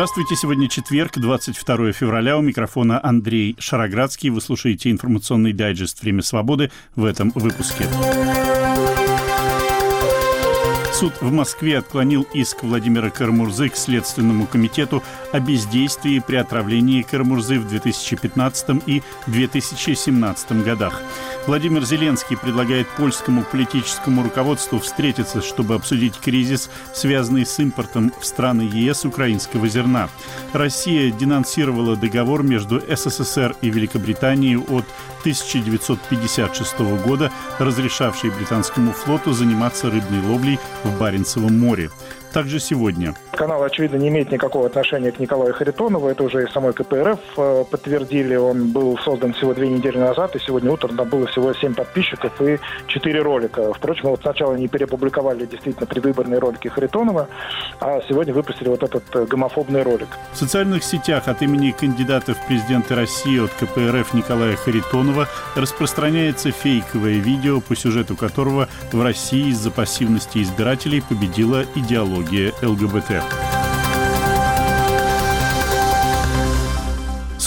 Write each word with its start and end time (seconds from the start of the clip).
Здравствуйте, 0.00 0.34
сегодня 0.34 0.66
четверг, 0.66 1.18
22 1.18 1.92
февраля. 1.92 2.38
У 2.38 2.40
микрофона 2.40 3.04
Андрей 3.04 3.54
Шароградский. 3.58 4.30
Вы 4.30 4.40
слушаете 4.40 4.90
информационный 4.90 5.52
дайджест 5.52 6.00
«Время 6.00 6.22
свободы» 6.22 6.70
в 6.96 7.04
этом 7.04 7.32
выпуске. 7.34 7.84
Суд 11.00 11.14
в 11.22 11.32
Москве 11.32 11.78
отклонил 11.78 12.26
иск 12.34 12.62
Владимира 12.62 13.08
Карамурзы 13.08 13.70
к 13.70 13.76
Следственному 13.76 14.46
комитету 14.46 15.02
о 15.32 15.40
бездействии 15.40 16.18
при 16.18 16.36
отравлении 16.36 17.00
Карамурзы 17.00 17.58
в 17.58 17.66
2015 17.66 18.82
и 18.84 19.02
2017 19.26 20.62
годах. 20.62 21.00
Владимир 21.46 21.86
Зеленский 21.86 22.36
предлагает 22.36 22.86
польскому 22.98 23.44
политическому 23.44 24.22
руководству 24.22 24.78
встретиться, 24.78 25.40
чтобы 25.40 25.74
обсудить 25.74 26.18
кризис, 26.18 26.68
связанный 26.92 27.46
с 27.46 27.58
импортом 27.58 28.12
в 28.20 28.26
страны 28.26 28.68
ЕС 28.70 29.06
украинского 29.06 29.68
зерна. 29.68 30.10
Россия 30.52 31.10
денонсировала 31.10 31.96
договор 31.96 32.42
между 32.42 32.78
СССР 32.78 33.56
и 33.62 33.70
Великобританией 33.70 34.58
от 34.58 34.84
1956 35.20 36.78
года, 37.04 37.32
разрешавший 37.58 38.30
британскому 38.30 38.92
флоту 38.92 39.32
заниматься 39.32 39.90
рыбной 39.90 40.20
ловлей 40.20 40.58
в 40.84 40.89
Баренцевом 40.98 41.58
море 41.58 41.90
также 42.32 42.60
сегодня. 42.60 43.14
Канал, 43.40 43.62
очевидно, 43.62 43.96
не 43.96 44.08
имеет 44.08 44.30
никакого 44.30 44.66
отношения 44.66 45.10
к 45.12 45.18
Николаю 45.18 45.54
Харитонову. 45.54 46.08
Это 46.08 46.24
уже 46.24 46.44
и 46.44 46.46
самой 46.52 46.74
КПРФ 46.74 47.18
э, 47.38 47.64
подтвердили. 47.70 48.36
Он 48.36 48.70
был 48.70 48.98
создан 48.98 49.32
всего 49.32 49.54
две 49.54 49.66
недели 49.66 49.96
назад, 49.96 50.36
и 50.36 50.38
сегодня 50.40 50.70
утром 50.70 50.94
там 50.94 51.08
было 51.08 51.26
всего 51.26 51.54
семь 51.54 51.72
подписчиков 51.72 52.38
и 52.42 52.58
четыре 52.86 53.22
ролика. 53.22 53.72
Впрочем, 53.72 54.10
вот 54.10 54.20
сначала 54.20 54.52
они 54.52 54.68
перепубликовали 54.68 55.46
действительно 55.46 55.86
предвыборные 55.86 56.38
ролики 56.38 56.68
Харитонова, 56.68 57.28
а 57.80 58.02
сегодня 58.06 58.34
выпустили 58.34 58.68
вот 58.68 58.82
этот 58.82 59.04
э, 59.14 59.24
гомофобный 59.24 59.84
ролик. 59.84 60.08
В 60.34 60.36
социальных 60.36 60.84
сетях 60.84 61.26
от 61.26 61.40
имени 61.40 61.70
кандидата 61.70 62.34
в 62.34 62.46
президенты 62.46 62.94
России 62.94 63.42
от 63.42 63.52
КПРФ 63.52 64.12
Николая 64.12 64.54
Харитонова 64.56 65.28
распространяется 65.56 66.50
фейковое 66.50 67.14
видео, 67.14 67.62
по 67.62 67.74
сюжету 67.74 68.16
которого 68.16 68.68
в 68.92 69.02
России 69.02 69.48
из-за 69.48 69.70
пассивности 69.70 70.42
избирателей 70.42 71.02
победила 71.08 71.64
идеология 71.74 72.52
ЛГБТ. 72.60 73.29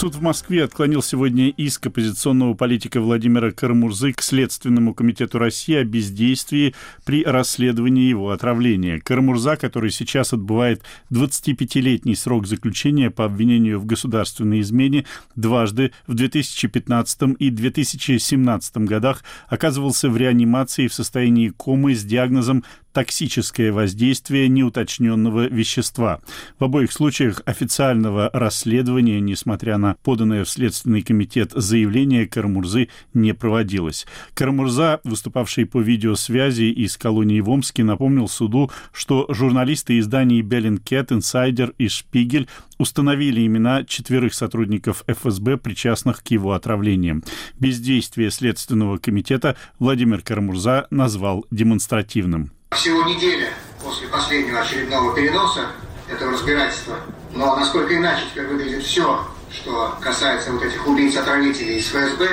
Суд 0.04 0.16
в 0.16 0.20
Москве 0.20 0.64
отклонил 0.64 1.02
сегодня 1.02 1.48
иск 1.48 1.86
оппозиционного 1.86 2.52
политика 2.52 3.00
Владимира 3.00 3.52
Карамурзы 3.52 4.12
к 4.12 4.20
Следственному 4.20 4.92
комитету 4.92 5.38
России 5.38 5.76
о 5.76 5.84
бездействии 5.84 6.74
при 7.06 7.24
расследовании 7.24 8.08
его 8.08 8.30
отравления. 8.30 9.00
Карамурза, 9.00 9.56
который 9.56 9.90
сейчас 9.90 10.34
отбывает 10.34 10.82
25-летний 11.10 12.16
срок 12.16 12.46
заключения 12.46 13.10
по 13.10 13.24
обвинению 13.24 13.80
в 13.80 13.86
государственной 13.86 14.60
измене, 14.60 15.06
дважды 15.36 15.92
в 16.06 16.12
2015 16.12 17.36
и 17.38 17.48
2017 17.48 18.76
годах 18.78 19.24
оказывался 19.48 20.10
в 20.10 20.18
реанимации 20.18 20.88
в 20.88 20.92
состоянии 20.92 21.48
комы 21.48 21.94
с 21.94 22.04
диагнозом 22.04 22.64
токсическое 22.94 23.72
воздействие 23.72 24.48
неуточненного 24.48 25.48
вещества. 25.48 26.20
В 26.58 26.64
обоих 26.64 26.92
случаях 26.92 27.42
официального 27.44 28.30
расследования, 28.32 29.20
несмотря 29.20 29.76
на 29.76 29.96
поданное 30.02 30.44
в 30.44 30.48
Следственный 30.48 31.02
комитет 31.02 31.50
заявление 31.54 32.26
Карамурзы, 32.26 32.88
не 33.12 33.34
проводилось. 33.34 34.06
Кара-Мурза, 34.34 35.00
выступавший 35.02 35.66
по 35.66 35.80
видеосвязи 35.80 36.70
из 36.70 36.96
колонии 36.96 37.40
в 37.40 37.50
Омске, 37.50 37.82
напомнил 37.82 38.28
суду, 38.28 38.70
что 38.92 39.26
журналисты 39.28 39.98
изданий 39.98 40.40
«Bellingcat», 40.40 41.10
«Insider» 41.10 41.74
и 41.78 41.88
«Spiegel» 41.88 42.48
установили 42.78 43.44
имена 43.44 43.84
четверых 43.84 44.34
сотрудников 44.34 45.04
ФСБ, 45.08 45.56
причастных 45.56 46.22
к 46.22 46.28
его 46.28 46.52
отравлениям. 46.52 47.24
Бездействие 47.58 48.30
Следственного 48.30 48.98
комитета 48.98 49.56
Владимир 49.78 50.22
Кара-Мурза 50.22 50.86
назвал 50.90 51.44
демонстративным. 51.50 52.52
Всего 52.74 53.04
неделя 53.04 53.50
после 53.82 54.08
последнего 54.08 54.58
очередного 54.60 55.14
переноса 55.14 55.68
этого 56.10 56.32
разбирательства. 56.32 56.96
Но 57.30 57.54
насколько 57.54 57.96
иначе 57.96 58.24
теперь 58.30 58.48
выглядит 58.48 58.82
все, 58.82 59.24
что 59.52 59.96
касается 60.00 60.50
вот 60.50 60.62
этих 60.62 60.84
убийц-отравителей 60.86 61.78
из 61.78 61.86
ФСБ 61.86 62.28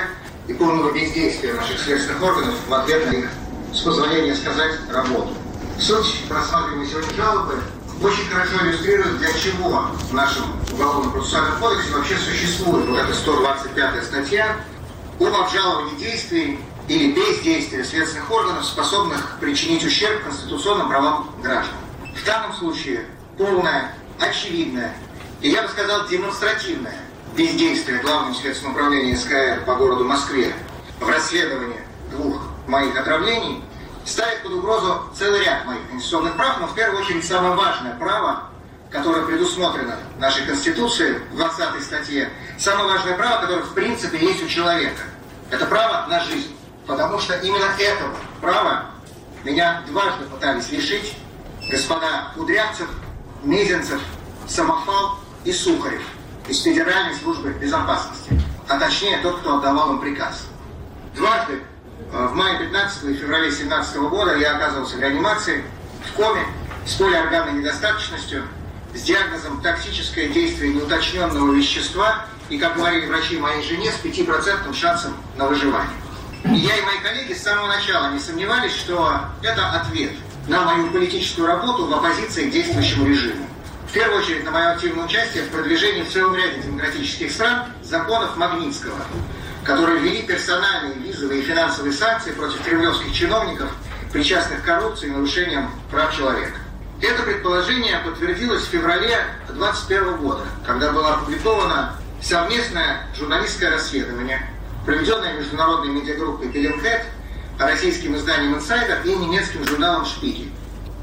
и 0.47 0.53
полного 0.53 0.91
бездействия 0.91 1.53
наших 1.53 1.79
следственных 1.79 2.23
органов 2.23 2.55
в 2.67 2.73
ответ 2.73 3.05
на 3.05 3.11
их, 3.17 3.29
с 3.71 3.81
позволения 3.81 4.35
сказать, 4.35 4.73
работу. 4.89 5.31
Суть 5.79 6.23
рассматриваемой 6.29 6.87
сегодня 6.87 7.15
жалобы 7.15 7.61
очень 8.01 8.27
хорошо 8.27 8.65
иллюстрирует, 8.65 9.19
для 9.19 9.33
чего 9.33 9.85
в 10.09 10.13
нашем 10.13 10.45
уголовном 10.73 11.11
процессуальном 11.11 11.59
кодексе 11.59 11.93
вообще 11.93 12.17
существует 12.17 12.87
вот 12.87 12.99
эта 12.99 13.13
125 13.13 14.03
статья 14.03 14.57
об 15.19 15.27
обжаловании 15.27 15.95
действий 15.99 16.59
или 16.91 17.13
бездействия 17.13 17.85
следственных 17.85 18.29
органов, 18.29 18.65
способных 18.65 19.37
причинить 19.39 19.81
ущерб 19.85 20.25
конституционным 20.25 20.89
правам 20.89 21.33
граждан. 21.41 21.77
В 22.13 22.25
данном 22.25 22.53
случае 22.53 23.05
полное, 23.37 23.95
очевидное 24.19 24.93
и, 25.39 25.49
я 25.49 25.61
бы 25.61 25.69
сказал, 25.69 26.05
демонстративное 26.09 26.99
бездействие 27.33 27.99
Главного 27.99 28.35
следственного 28.35 28.73
управления 28.73 29.15
СКР 29.15 29.63
по 29.65 29.75
городу 29.75 30.03
Москве 30.03 30.53
в 30.99 31.07
расследовании 31.07 31.79
двух 32.11 32.41
моих 32.67 32.99
отравлений 32.99 33.63
ставит 34.03 34.43
под 34.43 34.51
угрозу 34.51 35.03
целый 35.17 35.45
ряд 35.45 35.65
моих 35.65 35.87
конституционных 35.89 36.35
прав, 36.35 36.59
но 36.59 36.67
в 36.67 36.75
первую 36.75 37.01
очередь 37.01 37.25
самое 37.25 37.55
важное 37.55 37.95
право, 37.95 38.49
которое 38.89 39.25
предусмотрено 39.25 39.97
нашей 40.19 40.45
Конституцией 40.45 41.19
в 41.31 41.37
20 41.37 41.81
статье, 41.81 42.29
самое 42.59 42.89
важное 42.89 43.15
право, 43.15 43.39
которое 43.39 43.63
в 43.63 43.73
принципе 43.73 44.17
есть 44.19 44.43
у 44.43 44.47
человека. 44.49 45.03
Это 45.49 45.65
право 45.67 46.07
на 46.07 46.19
жизнь. 46.25 46.53
Потому 46.87 47.19
что 47.19 47.37
именно 47.37 47.71
этого 47.77 48.15
права 48.41 48.85
меня 49.43 49.83
дважды 49.87 50.25
пытались 50.25 50.71
лишить 50.71 51.15
господа 51.69 52.31
Кудрявцев, 52.35 52.89
Мизинцев, 53.43 54.01
Самофал 54.47 55.19
и 55.43 55.51
Сухарев 55.51 56.01
из 56.47 56.61
Федеральной 56.63 57.15
службы 57.15 57.51
безопасности, 57.51 58.39
а 58.67 58.79
точнее 58.79 59.19
тот, 59.19 59.39
кто 59.39 59.57
отдавал 59.57 59.93
им 59.93 59.99
приказ. 59.99 60.47
Дважды 61.15 61.61
э, 62.11 62.27
в 62.27 62.35
мае 62.35 62.59
15 62.59 63.03
и 63.05 63.13
феврале 63.13 63.51
17 63.51 63.97
года 63.97 64.35
я 64.35 64.55
оказывался 64.55 64.97
в 64.97 64.99
реанимации, 64.99 65.63
в 66.09 66.13
коме, 66.13 66.45
с 66.85 66.95
полиорганной 66.95 67.53
недостаточностью, 67.53 68.43
с 68.93 69.01
диагнозом 69.01 69.61
токсическое 69.61 70.27
действие 70.27 70.73
неуточненного 70.73 71.53
вещества 71.53 72.25
и, 72.49 72.57
как 72.57 72.75
говорили 72.75 73.05
врачи 73.05 73.37
моей 73.37 73.63
жене, 73.63 73.91
с 73.91 74.03
5% 74.03 74.73
шансом 74.73 75.15
на 75.37 75.47
выживание. 75.47 76.00
Я 76.43 76.77
и 76.77 76.81
мои 76.81 76.97
коллеги 77.03 77.33
с 77.33 77.43
самого 77.43 77.67
начала 77.67 78.11
не 78.11 78.19
сомневались, 78.19 78.73
что 78.73 79.25
это 79.43 79.69
ответ 79.69 80.11
на 80.47 80.63
мою 80.63 80.89
политическую 80.89 81.47
работу 81.47 81.85
в 81.85 81.93
оппозиции 81.93 82.49
к 82.49 82.51
действующему 82.51 83.05
режиму. 83.05 83.47
В 83.87 83.93
первую 83.93 84.21
очередь 84.21 84.43
на 84.43 84.51
мое 84.51 84.71
активное 84.71 85.05
участие 85.05 85.43
в 85.43 85.49
продвижении 85.49 86.03
в 86.03 86.11
целом 86.11 86.35
ряде 86.35 86.61
демократических 86.61 87.31
стран 87.31 87.65
законов 87.83 88.37
Магнитского, 88.37 88.97
которые 89.63 89.99
ввели 89.99 90.23
персональные 90.23 90.95
визовые 90.95 91.41
и 91.41 91.45
финансовые 91.45 91.93
санкции 91.93 92.31
против 92.31 92.63
кремлевских 92.63 93.13
чиновников, 93.13 93.69
причастных 94.11 94.61
к 94.61 94.65
коррупции 94.65 95.07
и 95.07 95.11
нарушениям 95.11 95.71
прав 95.91 96.15
человека. 96.15 96.57
Это 97.01 97.21
предположение 97.23 97.97
подтвердилось 97.99 98.63
в 98.63 98.69
феврале 98.69 99.17
2021 99.47 100.17
года, 100.17 100.45
когда 100.65 100.91
было 100.91 101.15
опубликовано 101.15 101.95
совместное 102.21 103.07
журналистское 103.17 103.71
расследование 103.71 104.47
проведенная 104.85 105.37
международной 105.37 105.89
медиагруппой 105.89 106.47
Bellingcat, 106.47 107.05
российским 107.59 108.15
изданием 108.15 108.55
«Insider» 108.55 109.01
и 109.05 109.15
немецким 109.15 109.65
журналом 109.65 110.05
«Spiegel». 110.05 110.51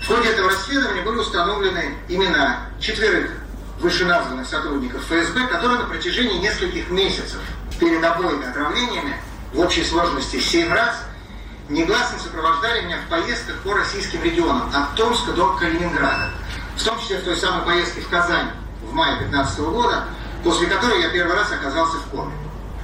В 0.01 0.07
ходе 0.07 0.31
этого 0.31 0.51
расследования 0.51 1.03
были 1.03 1.17
установлены 1.17 1.95
имена 2.09 2.67
четверых 2.81 3.33
вышеназванных 3.81 4.47
сотрудников 4.47 5.03
ФСБ, 5.03 5.47
которые 5.49 5.79
на 5.79 5.85
протяжении 5.85 6.39
нескольких 6.39 6.91
месяцев 6.91 7.41
перед 7.79 8.03
обоими 8.03 8.49
отравлениями 8.49 9.15
в 9.53 9.61
общей 9.61 9.85
сложности 9.85 10.41
семь 10.41 10.73
раз 10.73 11.05
негласно 11.69 12.19
сопровождали 12.19 12.87
меня 12.87 12.99
в 13.07 13.11
поездках 13.11 13.57
по 13.63 13.75
российским 13.75 14.23
регионам 14.23 14.71
от 14.75 14.95
Томска 14.97 15.33
до 15.33 15.55
Калининграда. 15.55 16.31
В 16.77 16.85
том 16.85 16.99
числе 17.01 17.19
в 17.19 17.25
той 17.25 17.37
самой 17.37 17.65
поездке 17.65 18.01
в 18.01 18.09
Казань 18.09 18.51
в 18.83 18.93
мае 18.95 19.17
2015 19.19 19.61
года, 19.61 20.05
после 20.43 20.67
которой 20.67 21.03
я 21.03 21.11
первый 21.11 21.35
раз 21.35 21.53
оказался 21.53 21.99
в 21.99 22.07
коме. 22.11 22.33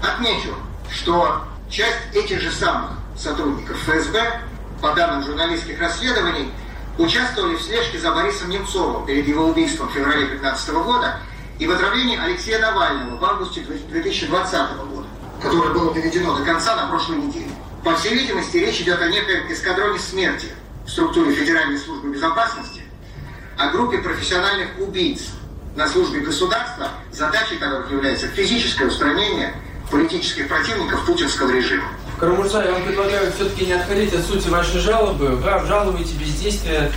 Отмечу, 0.03 0.55
что 0.91 1.45
часть 1.71 1.99
этих 2.15 2.41
же 2.41 2.51
самых 2.51 2.91
сотрудников 3.17 3.77
ФСБ, 3.77 4.41
по 4.81 4.93
данным 4.93 5.25
журналистских 5.25 5.81
расследований, 5.81 6.51
участвовали 6.99 7.57
в 7.57 7.63
слежке 7.63 7.99
за 7.99 8.13
Борисом 8.13 8.51
Немцовым 8.51 9.07
перед 9.07 9.27
его 9.27 9.47
убийством 9.47 9.89
в 9.89 9.93
феврале 9.93 10.27
2015 10.27 10.71
года 10.71 11.21
и 11.59 11.67
в 11.67 11.71
отравлении 11.71 12.19
Алексея 12.19 12.61
Навального 12.61 13.17
в 13.17 13.25
августе 13.25 13.61
2020 13.61 14.77
года, 14.91 15.07
которое 15.43 15.73
было 15.73 15.93
доведено 15.95 16.37
до 16.37 16.45
конца 16.45 16.77
на 16.77 16.89
прошлой 16.89 17.17
неделе. 17.17 17.51
По 17.83 17.95
всей 17.97 18.15
видимости, 18.15 18.57
речь 18.57 18.81
идет 18.81 19.01
о 19.01 19.09
некоем 19.09 19.53
эскадроне 19.53 19.99
смерти 19.99 20.49
в 20.87 20.91
структуре 20.91 21.35
Федеральной 21.35 21.79
службы 21.79 22.11
безопасности, 22.11 22.83
о 23.59 23.69
группе 23.69 23.99
профессиональных 23.99 24.79
убийц, 24.79 25.33
на 25.77 25.89
службе 25.89 26.21
государства, 26.21 26.89
задачей 27.11 27.57
которых 27.57 27.91
является 27.91 28.29
физическое 28.29 28.87
устранение 28.87 29.55
политических 29.91 30.49
противников 30.49 31.07
путинского 31.07 31.51
режима. 31.53 31.89
Карамурза, 32.19 32.65
я 32.65 32.73
вам 32.73 32.85
предлагаю 32.85 33.33
все-таки 33.33 33.67
не 33.67 33.73
отходить 33.73 34.15
от 34.15 34.25
сути 34.25 34.49
вашей 34.49 34.81
жалобы. 34.81 35.37
Вы 35.37 35.51
обжалуете 35.51 36.15
бездействие 36.17 36.91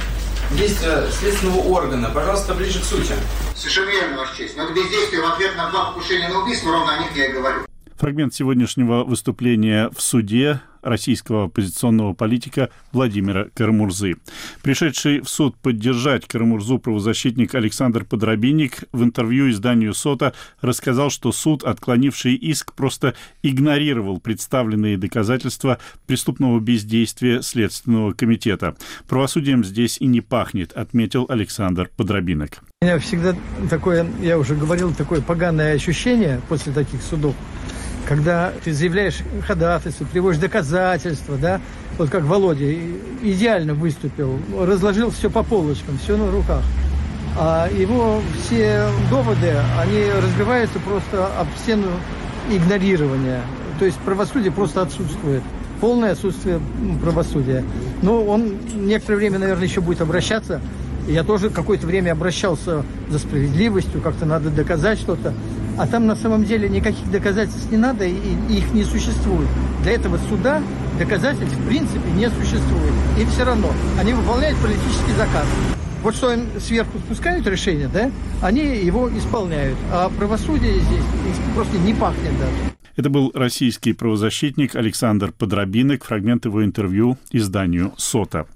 действия 0.52 1.04
следственного 1.12 1.60
органа. 1.60 2.10
Пожалуйста, 2.10 2.54
ближе 2.54 2.80
к 2.80 2.84
сути. 2.84 3.14
Совершенно 3.56 3.90
верно, 3.90 4.18
Ваша 4.18 4.38
честь. 4.38 4.56
Но 4.56 4.64
это 4.64 4.74
бездействие 4.74 5.22
в 5.22 5.26
ответ 5.26 5.56
на 5.58 5.70
два 5.70 5.92
покушения 5.92 6.30
на 6.30 6.42
убийство, 6.42 6.72
ровно 6.72 6.94
о 6.94 7.00
них 7.00 7.16
я 7.16 7.28
и 7.28 7.34
говорю. 7.34 7.62
Фрагмент 7.98 8.34
сегодняшнего 8.34 9.04
выступления 9.04 9.90
в 9.96 10.02
суде 10.02 10.62
российского 10.82 11.46
оппозиционного 11.46 12.14
политика 12.14 12.70
Владимира 12.92 13.48
Карамурзы. 13.54 14.16
Пришедший 14.62 15.22
в 15.22 15.30
суд 15.30 15.56
поддержать 15.58 16.28
Карамурзу 16.28 16.80
правозащитник 16.80 17.56
Александр 17.56 18.06
Подробинник 18.06 18.84
в 18.92 19.04
интервью 19.04 19.50
изданию 19.50 19.94
СОТа 19.94 20.34
рассказал, 20.62 21.10
что 21.10 21.32
суд, 21.32 21.64
отклонивший 21.64 22.36
иск, 22.36 22.74
просто 22.74 23.14
игнорировал 23.44 24.20
представленные 24.20 24.98
доказательства 24.98 25.80
преступного 26.06 26.60
бездействия 26.60 27.42
Следственного 27.42 28.14
комитета. 28.14 28.76
Правосудием 29.08 29.64
здесь 29.64 29.98
и 30.00 30.06
не 30.06 30.22
пахнет, 30.22 30.74
отметил 30.74 31.26
Александр 31.30 31.90
Подробинок. 31.96 32.60
У 32.82 32.86
меня 32.86 33.00
всегда 33.00 33.36
такое, 33.70 34.08
я 34.22 34.38
уже 34.38 34.56
говорил, 34.56 34.94
такое 34.94 35.22
поганое 35.22 35.74
ощущение 35.74 36.42
после 36.48 36.72
таких 36.74 37.02
судов, 37.02 37.36
когда 38.08 38.54
ты 38.64 38.74
заявляешь 38.74 39.20
ходатайство, 39.46 40.06
приводишь 40.06 40.40
доказательства, 40.40 41.36
да, 41.36 41.60
вот 41.98 42.10
как 42.10 42.24
Володя 42.24 42.74
идеально 43.22 43.74
выступил, 43.74 44.40
разложил 44.58 45.12
все 45.12 45.30
по 45.30 45.44
полочкам, 45.44 45.98
все 45.98 46.16
на 46.16 46.32
руках. 46.32 46.64
А 47.38 47.70
его 47.70 48.22
все 48.42 48.88
доводы, 49.10 49.54
они 49.80 50.06
разбиваются 50.22 50.80
просто 50.80 51.28
об 51.38 51.48
стену 51.62 51.88
игнорирования. 52.50 53.42
То 53.78 53.86
есть 53.86 53.98
правосудие 53.98 54.52
просто 54.52 54.82
отсутствует. 54.82 55.44
Полное 55.82 56.14
отсутствие 56.14 56.60
правосудия. 57.04 57.64
Но 58.02 58.24
он 58.24 58.58
некоторое 58.74 59.18
время, 59.18 59.38
наверное, 59.38 59.66
еще 59.66 59.82
будет 59.82 60.02
обращаться. 60.02 60.62
Я 61.08 61.24
тоже 61.24 61.50
какое-то 61.50 61.86
время 61.86 62.14
обращался 62.14 62.84
за 63.10 63.20
справедливостью, 63.20 64.02
как-то 64.02 64.26
надо 64.26 64.50
доказать 64.50 64.98
что-то. 64.98 65.34
А 65.78 65.86
там 65.86 66.08
на 66.08 66.16
самом 66.16 66.44
деле 66.44 66.68
никаких 66.68 67.10
доказательств 67.12 67.72
не 67.72 67.78
надо, 67.78 68.04
и, 68.06 68.16
их 68.50 68.74
не 68.74 68.84
существует. 68.84 69.48
Для 69.84 69.92
этого 69.92 70.18
суда 70.28 70.62
доказательств 70.98 71.56
в 71.56 71.68
принципе 71.68 72.10
не 72.16 72.30
существует. 72.32 72.94
И 73.20 73.26
все 73.26 73.44
равно 73.44 73.72
они 74.00 74.14
выполняют 74.14 74.58
политический 74.58 75.14
заказ. 75.16 75.46
Вот 76.02 76.16
что 76.16 76.34
им 76.34 76.48
сверху 76.60 76.98
спускают 77.00 77.46
решение, 77.46 77.88
да, 77.88 78.10
они 78.42 78.62
его 78.62 79.10
исполняют. 79.18 79.78
А 79.92 80.10
правосудие 80.10 80.80
здесь 80.80 81.36
просто 81.54 81.78
не 81.78 81.94
пахнет 81.94 82.38
даже. 82.40 82.74
Это 82.96 83.12
был 83.12 83.32
российский 83.36 83.94
правозащитник 83.94 84.76
Александр 84.76 85.32
Подробинок, 85.32 86.04
фрагмент 86.04 86.46
его 86.46 86.66
интервью 86.66 87.18
изданию 87.32 87.94
«Сота». 87.98 88.48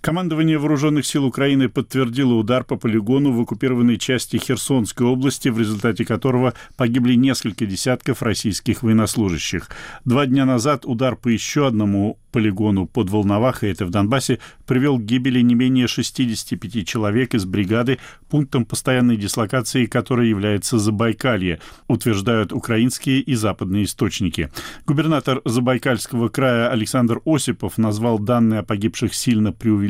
Командование 0.00 0.56
Вооруженных 0.56 1.04
сил 1.04 1.26
Украины 1.26 1.68
подтвердило 1.68 2.32
удар 2.32 2.64
по 2.64 2.76
полигону 2.76 3.32
в 3.32 3.40
оккупированной 3.42 3.98
части 3.98 4.38
Херсонской 4.38 5.06
области, 5.06 5.50
в 5.50 5.58
результате 5.58 6.06
которого 6.06 6.54
погибли 6.76 7.14
несколько 7.14 7.66
десятков 7.66 8.22
российских 8.22 8.82
военнослужащих. 8.82 9.68
Два 10.06 10.24
дня 10.24 10.46
назад 10.46 10.86
удар 10.86 11.16
по 11.16 11.28
еще 11.28 11.66
одному 11.66 12.18
полигону 12.32 12.86
под 12.86 13.10
Волновахой, 13.10 13.72
это 13.72 13.84
в 13.84 13.90
Донбассе, 13.90 14.38
привел 14.66 14.98
к 14.98 15.04
гибели 15.04 15.40
не 15.40 15.54
менее 15.54 15.86
65 15.86 16.86
человек 16.86 17.34
из 17.34 17.44
бригады, 17.44 17.98
пунктом 18.28 18.64
постоянной 18.64 19.16
дислокации 19.16 19.86
которой 19.86 20.28
является 20.28 20.78
Забайкалье, 20.78 21.60
утверждают 21.88 22.52
украинские 22.52 23.20
и 23.20 23.34
западные 23.34 23.84
источники. 23.84 24.50
Губернатор 24.86 25.42
Забайкальского 25.44 26.28
края 26.28 26.70
Александр 26.70 27.20
Осипов 27.26 27.78
назвал 27.78 28.18
данные 28.18 28.60
о 28.60 28.62
погибших 28.62 29.12
сильно 29.12 29.52
преувеличенными, 29.52 29.89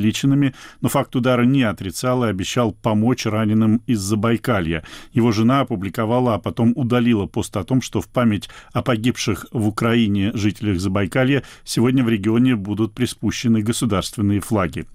но 0.80 0.88
факт 0.88 1.14
удара 1.16 1.42
не 1.42 1.62
отрицал 1.62 2.24
и 2.24 2.28
обещал 2.28 2.72
помочь 2.72 3.26
раненым 3.26 3.82
из 3.86 4.00
Забайкалья. 4.00 4.82
Его 5.12 5.32
жена 5.32 5.60
опубликовала, 5.60 6.34
а 6.34 6.38
потом 6.38 6.72
удалила 6.76 7.26
пост 7.26 7.56
о 7.56 7.64
том, 7.64 7.82
что 7.82 8.00
в 8.00 8.08
память 8.08 8.48
о 8.72 8.82
погибших 8.82 9.46
в 9.52 9.66
Украине 9.68 10.32
жителях 10.34 10.80
Забайкалья 10.80 11.42
сегодня 11.64 12.04
в 12.04 12.08
регионе 12.08 12.56
будут 12.56 12.94
приспущены 12.94 13.62
государственные 13.62 14.40
флаги. 14.40 14.86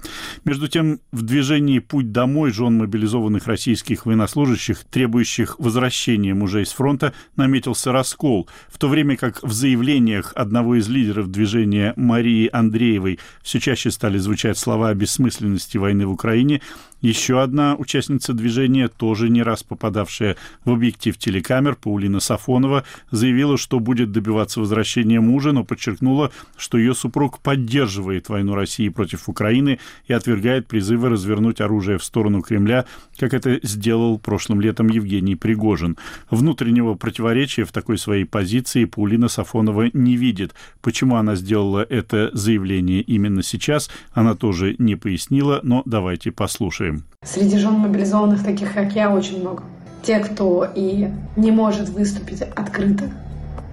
Между 0.44 0.68
тем, 0.68 1.00
в 1.12 1.22
движении 1.22 1.80
«Путь 1.80 2.12
домой» 2.12 2.52
жен 2.52 2.78
мобилизованных 2.78 3.48
российских 3.48 4.06
военнослужащих, 4.06 4.84
требующих 4.86 5.60
возвращения 5.60 6.34
мужей 6.34 6.66
с 6.66 6.72
фронта, 6.72 7.14
наметился 7.36 7.92
раскол, 7.92 8.50
в 8.70 8.78
то 8.78 8.88
время 8.88 9.18
как 9.18 9.44
в 9.44 9.52
заявлениях 9.52 10.34
одного 10.36 10.76
из 10.76 10.88
лидеров 10.88 11.30
движения 11.30 11.94
Марии 11.96 12.50
Андреевой 12.52 13.20
все 13.42 13.60
чаще 13.60 13.92
стали 13.92 14.18
звучать 14.18 14.58
слова 14.58 14.94
бессмысленности 14.96 15.78
войны 15.78 16.08
в 16.08 16.12
Украине, 16.12 16.62
еще 17.02 17.44
одна 17.44 17.76
участница 17.76 18.34
движения, 18.34 18.88
тоже 18.88 19.30
не 19.30 19.44
раз 19.44 19.62
попадавшая 19.62 20.38
в 20.64 20.72
объектив 20.72 21.16
телекамер, 21.16 21.76
Паулина 21.76 22.20
Сафонова, 22.20 22.84
заявила, 23.12 23.58
что 23.58 23.80
будет 23.80 24.12
добиваться 24.12 24.60
возвращения 24.60 25.20
мужа, 25.20 25.52
но 25.52 25.64
подчеркнула, 25.64 26.32
что 26.58 26.80
ее 26.80 26.96
супруг 26.96 27.42
поддерживает 27.42 28.30
войну 28.30 28.56
России 28.56 28.90
против 28.90 29.30
Украины 29.30 29.80
и 30.08 30.14
отвергает 30.14 30.68
призывы 30.68 31.10
развернуть 31.10 31.62
оружие 31.62 32.00
в 32.00 32.04
сторону 32.04 32.42
Кремля, 32.42 32.86
как 33.20 33.36
это 33.36 33.60
сделал 33.62 34.18
прошлым 34.18 34.60
летом 34.60 34.88
Евгений 34.88 35.36
Пригожин. 35.36 35.98
Внутреннего 36.32 36.96
противоречия 36.96 37.66
в 37.66 37.72
такой 37.72 38.00
своей 38.00 38.26
позиции 38.26 38.86
Паулина 38.86 39.28
Сафонова 39.28 39.92
не 39.94 40.16
видит. 40.16 40.56
Почему 40.82 41.18
она 41.18 41.36
сделала 41.36 41.86
это 41.88 42.32
заявление 42.34 43.02
именно 43.02 43.44
сейчас, 43.44 43.92
она 44.12 44.34
тоже 44.34 44.76
не 44.86 44.96
пояснила, 44.96 45.60
но 45.64 45.82
давайте 45.86 46.32
послушаем. 46.32 47.04
Среди 47.24 47.58
жен 47.58 47.74
мобилизованных, 47.74 48.44
таких 48.44 48.74
как 48.74 48.96
я, 48.96 49.12
очень 49.12 49.42
много. 49.42 49.64
Те, 50.04 50.20
кто 50.20 50.66
и 50.74 51.10
не 51.36 51.52
может 51.52 51.90
выступить 51.90 52.42
открыто 52.42 53.06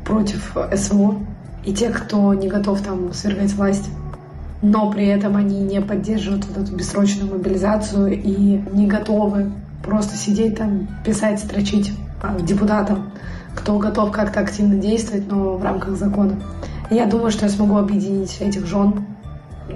против 0.05 0.57
СВО, 0.75 1.21
и 1.65 1.73
те, 1.73 1.91
кто 1.91 2.35
не 2.35 2.49
готов 2.49 2.81
там 2.81 3.13
свергать 3.13 3.53
власть, 3.53 3.91
но 4.63 4.91
при 4.91 5.07
этом 5.07 5.37
они 5.37 5.61
не 5.61 5.81
поддерживают 5.81 6.45
вот 6.47 6.65
эту 6.65 6.75
бессрочную 6.75 7.31
мобилизацию 7.31 8.13
и 8.13 8.61
не 8.73 8.87
готовы 8.87 9.53
просто 9.85 10.17
сидеть 10.17 10.57
там, 10.57 10.89
писать, 11.05 11.41
строчить 11.41 11.93
депутатам, 12.41 13.11
кто 13.55 13.79
готов 13.79 14.13
как-то 14.13 14.41
активно 14.41 14.77
действовать, 14.77 15.31
но 15.31 15.57
в 15.57 15.65
рамках 15.65 15.97
закона. 15.97 16.41
я 16.91 17.07
думаю, 17.07 17.31
что 17.31 17.47
я 17.47 17.51
смогу 17.51 17.77
объединить 17.77 18.41
этих 18.41 18.67
жен, 18.67 19.05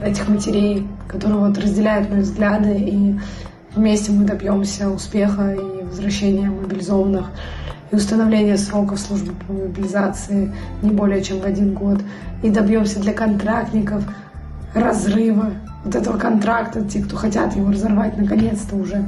этих 0.02 0.28
матерей, 0.28 0.86
которые 1.08 1.38
вот 1.38 1.58
разделяют 1.58 2.10
мои 2.10 2.20
взгляды 2.20 2.74
и 2.78 3.16
Вместе 3.76 4.10
мы 4.10 4.24
добьемся 4.24 4.88
успеха 4.88 5.52
и 5.52 5.84
возвращения 5.84 6.48
мобилизованных 6.48 7.26
и 7.92 7.94
установления 7.94 8.56
сроков 8.56 8.98
службы 8.98 9.34
по 9.46 9.52
мобилизации 9.52 10.50
не 10.80 10.90
более 10.90 11.22
чем 11.22 11.40
в 11.40 11.44
один 11.44 11.74
год. 11.74 12.00
И 12.42 12.48
добьемся 12.48 13.00
для 13.00 13.12
контрактников 13.12 14.02
разрыва 14.72 15.52
вот 15.84 15.94
этого 15.94 16.16
контракта, 16.16 16.82
те, 16.84 17.02
кто 17.02 17.16
хотят 17.16 17.54
его 17.54 17.70
разорвать, 17.70 18.16
наконец-то 18.16 18.76
уже. 18.76 19.04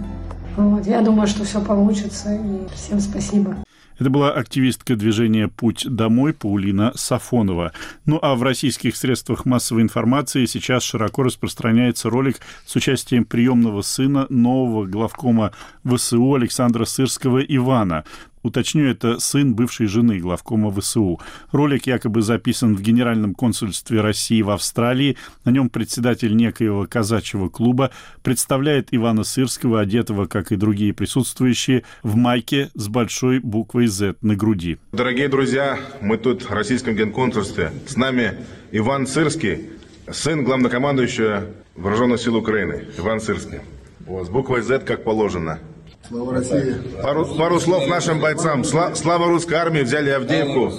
Вот. 0.59 0.87
Я 0.87 1.01
думаю, 1.01 1.27
что 1.27 1.45
все 1.45 1.63
получится, 1.63 2.35
и 2.35 2.67
всем 2.75 3.01
спасибо. 3.01 3.57
Это 3.99 4.11
была 4.11 4.31
активистка 4.31 4.95
движения 4.95 5.49
«Путь 5.49 5.85
домой» 5.89 6.33
Паулина 6.33 6.93
Сафонова. 6.95 7.73
Ну 8.07 8.19
а 8.23 8.37
в 8.37 8.43
российских 8.43 8.97
средствах 8.97 9.45
массовой 9.45 9.83
информации 9.83 10.47
сейчас 10.47 10.85
широко 10.85 11.25
распространяется 11.25 12.09
ролик 12.09 12.39
с 12.65 12.77
участием 12.77 13.25
приемного 13.25 13.83
сына 13.83 14.27
нового 14.29 14.87
главкома 14.87 15.53
ВСУ 15.85 16.35
Александра 16.35 16.85
Сырского 16.85 17.39
Ивана. 17.39 18.05
Уточню, 18.43 18.87
это 18.87 19.19
сын 19.19 19.55
бывшей 19.55 19.87
жены 19.87 20.19
главкома 20.19 20.71
ВСУ. 20.73 21.21
Ролик 21.53 21.87
якобы 21.87 22.23
записан 22.23 22.75
в 22.75 22.83
Генеральном 22.83 23.35
консульстве 23.35 24.01
России 24.01 24.43
в 24.43 24.51
Австралии. 24.51 25.17
На 25.45 25.51
нем 25.51 25.69
председатель 25.69 26.37
некоего 26.37 26.87
казачьего 26.87 27.49
клуба 27.49 27.91
представляет 28.23 28.89
Ивана 28.93 29.25
Сырского, 29.25 29.81
одетого, 29.81 30.27
как 30.27 30.53
и 30.53 30.57
другие 30.57 30.93
присутствующие, 30.93 31.85
в 32.03 32.17
майке 32.17 32.71
с 32.75 32.89
большой 32.89 33.41
буквой 33.41 33.87
«Z» 33.87 34.17
на 34.23 34.37
груди. 34.37 34.79
Дорогие 34.93 35.29
друзья, 35.29 35.79
мы 36.01 36.19
тут 36.19 36.43
в 36.43 36.51
российском 36.51 36.95
генконсульстве. 36.95 37.73
С 37.87 37.97
нами 37.97 38.35
Иван 38.73 39.07
Сырский, 39.07 39.71
сын 40.11 40.45
главнокомандующего 40.45 41.45
Вооруженных 41.79 42.21
сил 42.21 42.35
Украины. 42.35 42.87
Иван 42.99 43.21
Сырский. 43.21 43.61
Вот, 44.01 44.27
с 44.27 44.31
буквой 44.31 44.63
«Z» 44.63 44.81
как 44.81 45.05
положено. 45.05 45.61
Слава 46.09 46.33
России. 46.33 46.75
Пару, 47.03 47.27
пару 47.37 47.61
слов 47.61 47.87
нашим 47.87 48.19
бойцам. 48.21 48.65
Сла, 48.65 48.95
слава 48.95 49.27
русской 49.27 49.55
армии, 49.55 49.83
взяли 49.83 50.09
Авдеевку. 50.09 50.73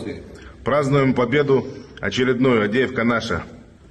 Празднуем 0.63 1.13
победу 1.13 1.67
очередную. 2.01 2.65
Авдеевка 2.65 3.03
наша. 3.03 3.43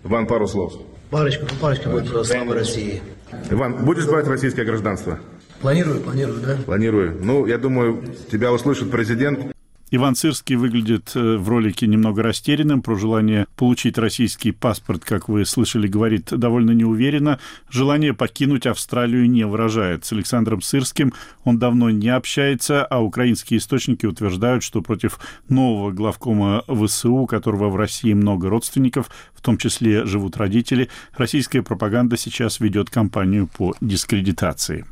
Иван, 0.05 0.27
пару 0.27 0.49
слов. 0.49 0.75
Парочка, 1.11 1.47
парочка 1.61 1.91
будет 1.91 2.09
слава 2.27 2.55
России. 2.55 3.03
Иван, 3.51 3.85
будешь 3.85 4.07
брать 4.07 4.27
российское 4.27 4.65
гражданство? 4.65 5.21
Планирую, 5.61 6.01
планирую, 6.01 6.41
да? 6.41 6.57
Планирую. 6.67 7.17
Ну, 7.23 7.47
я 7.47 7.59
думаю, 7.59 8.03
тебя 8.31 8.53
услышит 8.53 8.91
президент. 8.91 9.53
Иван 9.91 10.17
Сырский 10.17 10.57
выглядит 10.57 11.13
э, 11.15 11.37
в 11.37 11.49
ролике 11.49 11.87
немного 11.87 12.23
растерянным. 12.23 12.83
Про 12.83 12.99
желание 12.99 13.47
получить 13.57 13.97
российский 13.97 14.53
паспорт, 14.53 15.03
как 15.05 15.29
вы 15.29 15.47
слышали, 15.47 15.89
говорит 15.89 16.27
довольно 16.31 16.73
неуверенно. 16.73 17.39
Желание 17.71 18.13
покинуть 18.13 18.67
Австралию 18.67 19.31
не 19.31 19.47
выражает. 19.47 20.05
С 20.05 20.13
Александром 20.13 20.61
Сырским 20.61 21.15
он 21.45 21.59
давно 21.59 21.89
не 21.89 22.11
общается, 22.11 22.85
а 22.85 23.03
украинские 23.03 23.59
источники 23.59 24.05
утверждают, 24.05 24.63
что 24.63 24.83
против 24.83 25.19
нового 25.49 25.91
главкома 25.91 26.65
ВСУ, 26.69 27.25
которого 27.25 27.71
в 27.71 27.77
России 27.77 28.13
много 28.13 28.51
родственников, 28.51 29.11
в 29.35 29.41
том 29.41 29.57
числе 29.57 30.05
живут 30.05 30.37
родители, 30.37 30.91
российская 31.17 31.63
пропаганда 31.63 32.19
сейчас 32.19 32.61
ведет 32.61 32.91
кампанию 32.91 33.47
по 33.47 33.75
дискредитации. 33.81 34.85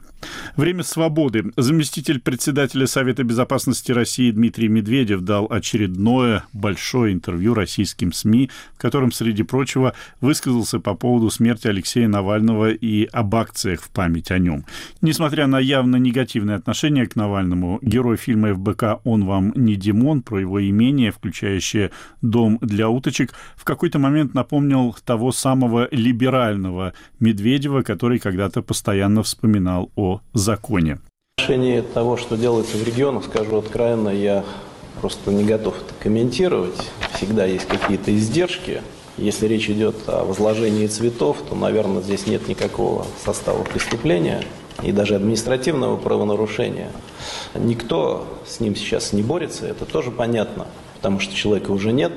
Время 0.57 0.83
свободы. 0.83 1.53
Заместитель 1.57 2.21
председателя 2.21 2.87
Совета 2.87 3.25
безопасности 3.25 3.93
России 3.93 4.31
Дмитрий 4.31 4.69
Медведев 4.69 5.21
дал 5.21 5.47
очередное 5.51 6.45
большое 6.53 7.13
интервью 7.13 7.55
российским 7.55 8.13
СМИ, 8.13 8.51
в 8.75 8.79
котором, 8.79 9.13
среди 9.13 9.43
прочего, 9.43 9.95
высказался 10.21 10.81
по 10.81 10.95
поводу 10.95 11.31
смерти 11.31 11.69
Алексея 11.69 12.09
Навального 12.09 12.71
и 12.71 13.05
об 13.05 13.35
акциях 13.35 13.83
в 13.83 13.91
память 13.91 14.31
о 14.31 14.39
нем. 14.39 14.65
Несмотря 15.03 15.47
на 15.47 15.59
явно 15.59 15.97
негативное 15.97 16.57
отношение 16.57 17.07
к 17.07 17.17
Навальному, 17.17 17.79
герой 17.83 18.17
фильма 18.17 18.55
ФБК 18.55 19.01
«Он 19.05 19.25
вам 19.25 19.53
не 19.55 19.77
Димон» 19.77 20.23
про 20.23 20.41
его 20.41 20.67
имение, 20.67 21.13
включающее 21.13 21.91
дом 22.23 22.59
для 22.61 22.89
уточек, 22.89 23.35
в 23.57 23.65
какой-то 23.65 23.99
момент 23.99 24.35
напомнил 24.35 24.97
того 25.05 25.33
самого 25.33 25.89
либерального 25.91 26.95
Медведева, 27.21 27.83
который 27.83 28.19
когда-то 28.19 28.63
постоянно 28.63 29.23
вспоминал 29.23 29.91
о 29.97 30.16
законе. 30.33 30.99
В 31.37 31.43
отношении 31.43 31.81
того, 31.81 32.17
что 32.17 32.37
делается 32.37 32.77
в 32.77 32.83
регионах, 32.83 33.25
скажу 33.25 33.57
откровенно, 33.57 34.09
я 34.09 34.45
просто 35.01 35.31
не 35.31 35.45
готов 35.45 35.77
это 35.77 35.95
комментировать. 36.01 36.75
Всегда 37.15 37.45
есть 37.45 37.67
какие-то 37.67 38.15
издержки. 38.17 38.83
Если 39.19 39.47
речь 39.47 39.71
идет 39.71 39.97
о 40.07 40.25
возложении 40.25 40.87
цветов, 40.87 41.39
то, 41.49 41.55
наверное, 41.55 42.03
здесь 42.03 42.27
нет 42.27 42.49
никакого 42.49 43.07
состава 43.25 43.63
преступления 43.65 44.43
и 44.83 44.93
даже 44.93 45.15
административного 45.15 45.97
правонарушения. 45.97 46.91
Никто 47.55 48.27
с 48.47 48.61
ним 48.61 48.77
сейчас 48.77 49.13
не 49.13 49.23
борется, 49.23 49.67
это 49.67 49.87
тоже 49.87 50.11
понятно, 50.11 50.67
потому 50.97 51.21
что 51.21 51.35
человека 51.35 51.71
уже 51.71 51.93
нет. 51.93 52.13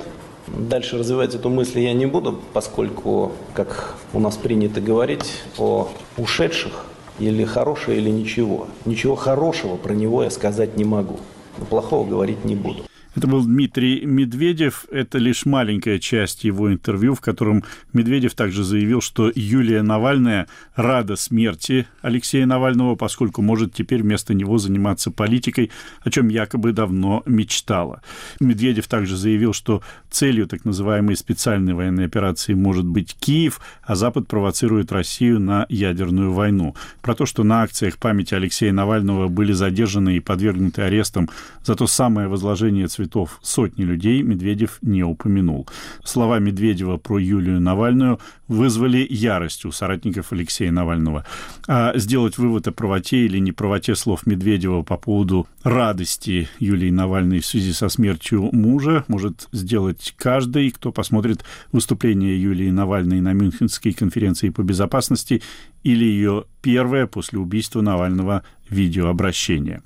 Дальше 0.48 0.98
развивать 0.98 1.36
эту 1.36 1.50
мысль 1.50 1.80
я 1.80 1.94
не 1.94 2.06
буду, 2.06 2.40
поскольку, 2.54 3.34
как 3.54 3.96
у 4.14 4.20
нас 4.20 4.36
принято 4.36 4.82
говорить, 4.82 5.42
о 5.58 5.90
ушедших 6.18 6.86
или 7.20 7.44
хорошее, 7.44 7.98
или 8.00 8.10
ничего. 8.10 8.68
Ничего 8.86 9.16
хорошего 9.16 9.76
про 9.76 9.94
него 9.94 10.24
я 10.24 10.30
сказать 10.30 10.78
не 10.78 10.86
могу. 10.86 11.18
Но 11.58 11.66
плохого 11.66 12.08
говорить 12.08 12.46
не 12.46 12.56
буду. 12.56 12.89
Это 13.16 13.28
был 13.28 13.44
Дмитрий 13.44 14.06
Медведев. 14.06 14.86
Это 14.92 15.18
лишь 15.18 15.46
маленькая 15.46 15.98
часть 15.98 16.44
его 16.44 16.72
интервью, 16.72 17.16
в 17.16 17.22
котором 17.22 17.64
Медведев 17.92 18.36
также 18.36 18.64
заявил, 18.64 19.02
что 19.02 19.32
Юлия 19.34 19.82
Навальная 19.82 20.48
рада 20.76 21.16
смерти 21.16 21.88
Алексея 22.02 22.46
Навального, 22.46 22.96
поскольку 22.96 23.42
может 23.42 23.74
теперь 23.74 24.04
вместо 24.04 24.36
него 24.36 24.60
заниматься 24.60 25.10
политикой, 25.10 25.72
о 26.02 26.12
чем 26.12 26.28
якобы 26.28 26.72
давно 26.72 27.24
мечтала. 27.26 28.04
Медведев 28.40 28.88
также 28.88 29.18
заявил, 29.18 29.54
что 29.54 29.82
целью 30.12 30.48
так 30.48 30.64
называемой 30.64 31.16
специальной 31.16 31.74
военной 31.74 32.06
операции 32.06 32.54
может 32.54 32.86
быть 32.86 33.16
Киев, 33.20 33.60
а 33.82 33.96
Запад 33.96 34.28
провоцирует 34.28 34.92
Россию 34.92 35.40
на 35.40 35.66
ядерную 35.70 36.32
войну. 36.32 36.76
Про 37.02 37.16
то, 37.16 37.26
что 37.26 37.44
на 37.44 37.64
акциях 37.64 37.98
памяти 37.98 38.36
Алексея 38.36 38.72
Навального 38.72 39.28
были 39.30 39.52
задержаны 39.52 40.18
и 40.18 40.20
подвергнуты 40.20 40.84
арестам 40.84 41.28
за 41.64 41.76
то 41.76 41.88
самое 41.88 42.28
возложение 42.28 42.88
цветов 42.88 42.99
сотни 43.42 43.84
людей 43.84 44.22
Медведев 44.22 44.80
не 44.82 45.04
упомянул. 45.04 45.68
Слова 46.04 46.40
Медведева 46.40 46.98
про 46.98 47.20
Юлию 47.20 47.60
Навальную 47.62 48.20
вызвали 48.48 49.06
ярость 49.10 49.66
у 49.66 49.72
соратников 49.72 50.32
Алексея 50.32 50.72
Навального. 50.72 51.26
А 51.68 51.98
сделать 51.98 52.38
вывод 52.38 52.68
о 52.68 52.72
правоте 52.72 53.26
или 53.26 53.38
неправоте 53.40 53.96
слов 53.96 54.26
Медведева 54.26 54.82
по 54.84 54.98
поводу 54.98 55.48
радости 55.64 56.50
Юлии 56.60 56.90
Навальной 56.90 57.40
в 57.40 57.46
связи 57.46 57.72
со 57.74 57.90
смертью 57.90 58.50
мужа 58.52 59.06
может 59.08 59.48
сделать 59.52 60.14
каждый, 60.18 60.72
кто 60.72 60.92
посмотрит 60.92 61.44
выступление 61.72 62.42
Юлии 62.42 62.72
Навальной 62.72 63.22
на 63.22 63.34
Мюнхенской 63.34 63.94
конференции 63.94 64.50
по 64.50 64.62
безопасности 64.62 65.42
или 65.84 66.04
ее 66.04 66.46
первое 66.62 67.08
после 67.08 67.40
убийства 67.40 67.82
Навального 67.82 68.44
видеообращение. 68.70 69.82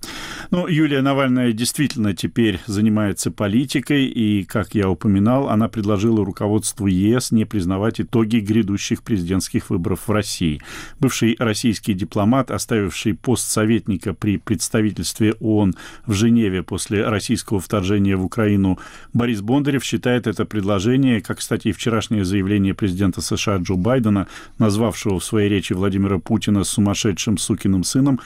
Ну, 0.51 0.67
Юлия 0.67 1.01
Навальная 1.01 1.51
действительно 1.53 2.13
теперь 2.13 2.59
занимается 2.67 3.31
политикой, 3.31 4.05
и, 4.05 4.43
как 4.43 4.75
я 4.75 4.89
упоминал, 4.89 5.49
она 5.49 5.67
предложила 5.67 6.23
руководству 6.23 6.87
ЕС 6.87 7.31
не 7.31 7.45
признавать 7.45 8.01
итоги 8.01 8.37
грядущих 8.37 9.03
президентских 9.03 9.69
выборов 9.69 10.07
в 10.07 10.11
России. 10.11 10.61
Бывший 10.99 11.35
российский 11.39 11.93
дипломат, 11.93 12.51
оставивший 12.51 13.13
пост 13.13 13.49
советника 13.49 14.13
при 14.13 14.37
представительстве 14.37 15.33
ООН 15.39 15.75
в 16.05 16.13
Женеве 16.13 16.63
после 16.63 17.05
российского 17.05 17.59
вторжения 17.59 18.15
в 18.15 18.23
Украину, 18.23 18.79
Борис 19.13 19.41
Бондарев 19.41 19.83
считает 19.83 20.27
это 20.27 20.45
предложение, 20.45 21.21
как, 21.21 21.39
кстати, 21.39 21.69
и 21.69 21.71
вчерашнее 21.71 22.25
заявление 22.25 22.73
президента 22.73 23.21
США 23.21 23.57
Джо 23.57 23.75
Байдена, 23.75 24.27
назвавшего 24.59 25.19
в 25.19 25.25
своей 25.25 25.49
речи 25.49 25.73
Владимира 25.73 26.19
Путина 26.19 26.63
сумасшедшим 26.63 27.37
сукиным 27.37 27.83
сыном, 27.83 28.19